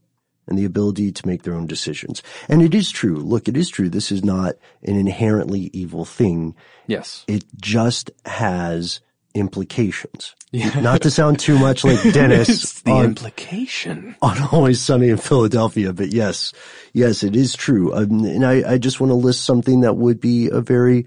[0.49, 2.21] and the ability to make their own decisions.
[2.49, 3.15] And it is true.
[3.17, 3.87] Look, it is true.
[3.89, 6.55] This is not an inherently evil thing.
[6.87, 7.23] Yes.
[7.27, 8.99] It just has
[9.35, 10.35] implications.
[10.51, 10.79] Yeah.
[10.81, 14.15] Not to sound too much like Dennis It's the on, implication.
[14.21, 16.51] on Always Sunny in Philadelphia, but yes,
[16.93, 17.93] yes, it is true.
[17.93, 21.05] Um, and I, I just want to list something that would be a very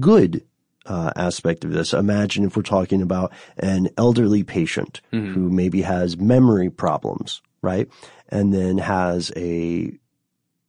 [0.00, 0.42] good
[0.86, 1.92] uh, aspect of this.
[1.94, 5.32] Imagine if we're talking about an elderly patient Mhm.
[5.32, 7.88] who maybe has memory problems, right?
[8.34, 9.96] And then has a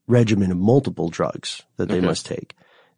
[0.08, 2.06] regimen of multiple drugs that they Okay.
[2.06, 2.54] must take.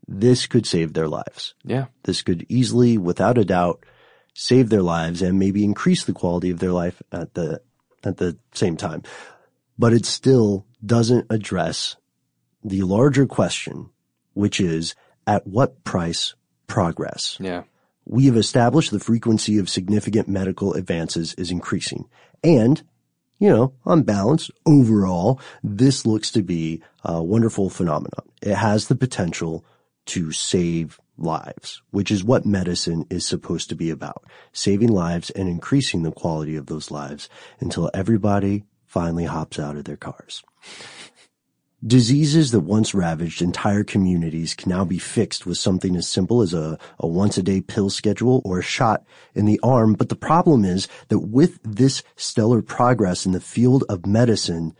[0.07, 1.53] This could save their lives.
[1.63, 1.85] Yeah.
[2.03, 3.83] This could easily, without a doubt,
[4.33, 7.61] save their lives and maybe increase the quality of their life at the,
[8.03, 9.03] at the same time.
[9.79, 11.95] But it still doesn't address
[12.63, 13.89] the larger question,
[14.33, 14.95] which is
[15.25, 16.35] at what price
[16.67, 17.37] progress?
[17.39, 17.63] Yeah.
[18.05, 22.05] We have established the frequency of significant medical advances is increasing.
[22.43, 22.83] And,
[23.39, 28.27] you know, on balance, overall, this looks to be a wonderful phenomenon.
[28.41, 29.63] It has the potential
[30.07, 34.23] to save lives, which is what medicine is supposed to be about.
[34.53, 37.29] Saving lives and increasing the quality of those lives
[37.59, 40.43] until everybody finally hops out of their cars.
[41.85, 46.51] Diseases that once ravaged entire communities can now be fixed with something as simple as
[46.51, 49.05] a, a once a day pill schedule or a shot
[49.35, 49.93] in the arm.
[49.93, 54.75] But the problem is that with this stellar progress in the field of medicine,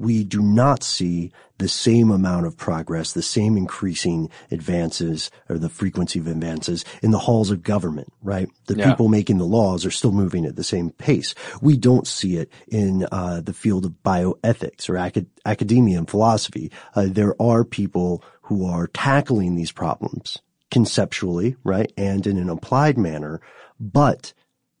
[0.00, 5.68] we do not see the same amount of progress, the same increasing advances or the
[5.68, 8.48] frequency of advances in the halls of government, right?
[8.66, 8.88] The Yeah.
[8.90, 11.34] people making the laws are still moving at the same pace.
[11.60, 16.72] We don't see it in uh, the field of bioethics or acad- academia and philosophy.
[16.94, 20.38] Uh, there are people who are tackling these problems
[20.70, 21.92] conceptually, right?
[21.98, 23.40] And in an applied manner,
[23.78, 24.32] but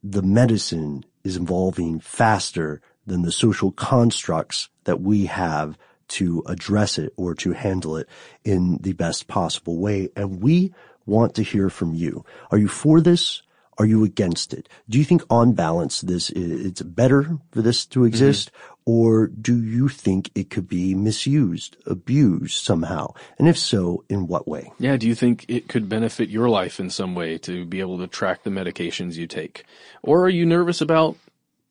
[0.02, 7.12] the medicine is evolving faster than the social constructs that we have to address it
[7.16, 8.08] or to handle it
[8.44, 10.08] in the best possible way.
[10.16, 10.72] And we
[11.06, 12.24] want to hear from you.
[12.50, 13.42] Are you for this?
[13.78, 14.68] Are you against it?
[14.88, 18.08] Do you think on balance this is, it's better for this to mm-hmm.
[18.08, 18.50] exist?
[18.84, 23.14] Or do you think it could be misused, abused somehow?
[23.38, 24.72] And if so, in what way?
[24.78, 24.96] Yeah.
[24.96, 28.06] Do you think it could benefit your life in some way to be able to
[28.06, 29.64] track the medications you take?
[30.02, 31.16] Or are you nervous about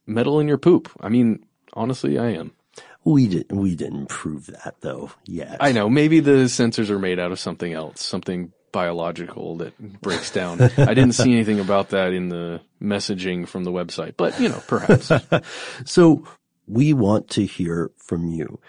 [0.09, 0.91] metal in your poop?
[0.99, 2.51] I mean, honestly, I am.
[3.05, 5.57] We didn't, we didn't prove that though yet.
[5.59, 5.89] I know.
[5.89, 10.61] Maybe the sensors are made out of something else, something biological that breaks down.
[10.61, 14.61] I didn't see anything about that in the messaging from the website, but you know,
[14.67, 15.11] perhaps.
[15.85, 16.27] so
[16.67, 18.59] we want to hear from you.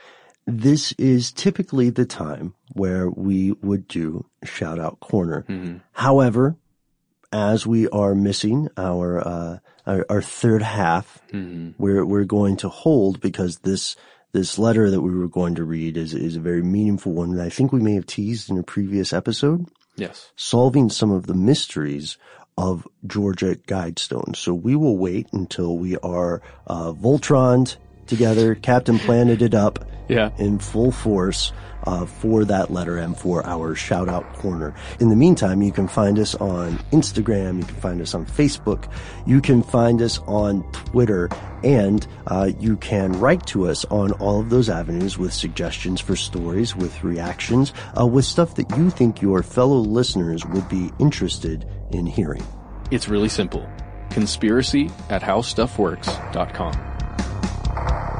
[0.47, 5.45] This is typically the time where we would do shout out corner.
[5.49, 5.78] Mm-hmm.
[5.93, 6.57] However,
[7.33, 11.22] as we are missing our, uh, our, our third half,
[11.78, 13.97] we're, we're going to hold because this,
[14.33, 17.45] this letter that we were going to read is, is a very meaningful one that
[17.45, 19.66] I think we may have teased in a previous episode
[19.97, 20.31] Yes.
[20.37, 22.16] solving some of the mysteries
[22.57, 24.35] of Georgia Guidestone.
[24.37, 27.76] So we will wait until we are uh, Voltroned
[28.11, 30.30] together, Captain Planeted it up Yeah.
[30.36, 31.52] in full force
[31.84, 34.74] uh, for that letter and for our shout out corner.
[34.98, 38.92] In the meantime, you can find us on Instagram, you can find us on Facebook,
[39.26, 41.30] you can find us on Twitter,
[41.64, 46.16] and uh, you can write to us on all of those avenues with suggestions for
[46.16, 51.64] stories, with reactions, uh, with stuff that you think your fellow listeners would be interested
[51.92, 52.44] in hearing.
[52.90, 53.66] It's really simple.
[54.11, 56.89] Conspiracy at howstuffworks.com.
[57.76, 58.19] I'm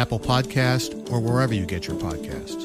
[0.00, 2.64] Apple Podcast, or wherever you get your podcasts.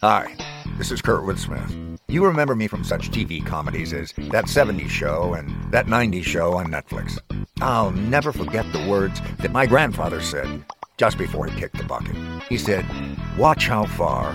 [0.00, 0.34] Hi,
[0.78, 2.00] this is Kurtwood Smith.
[2.08, 6.54] You remember me from such TV comedies as That 70s Show and That 90s Show
[6.54, 7.18] on Netflix.
[7.60, 10.64] I'll never forget the words that my grandfather said
[10.96, 12.16] just before he kicked the bucket.
[12.48, 12.86] He said,
[13.36, 14.34] Watch how far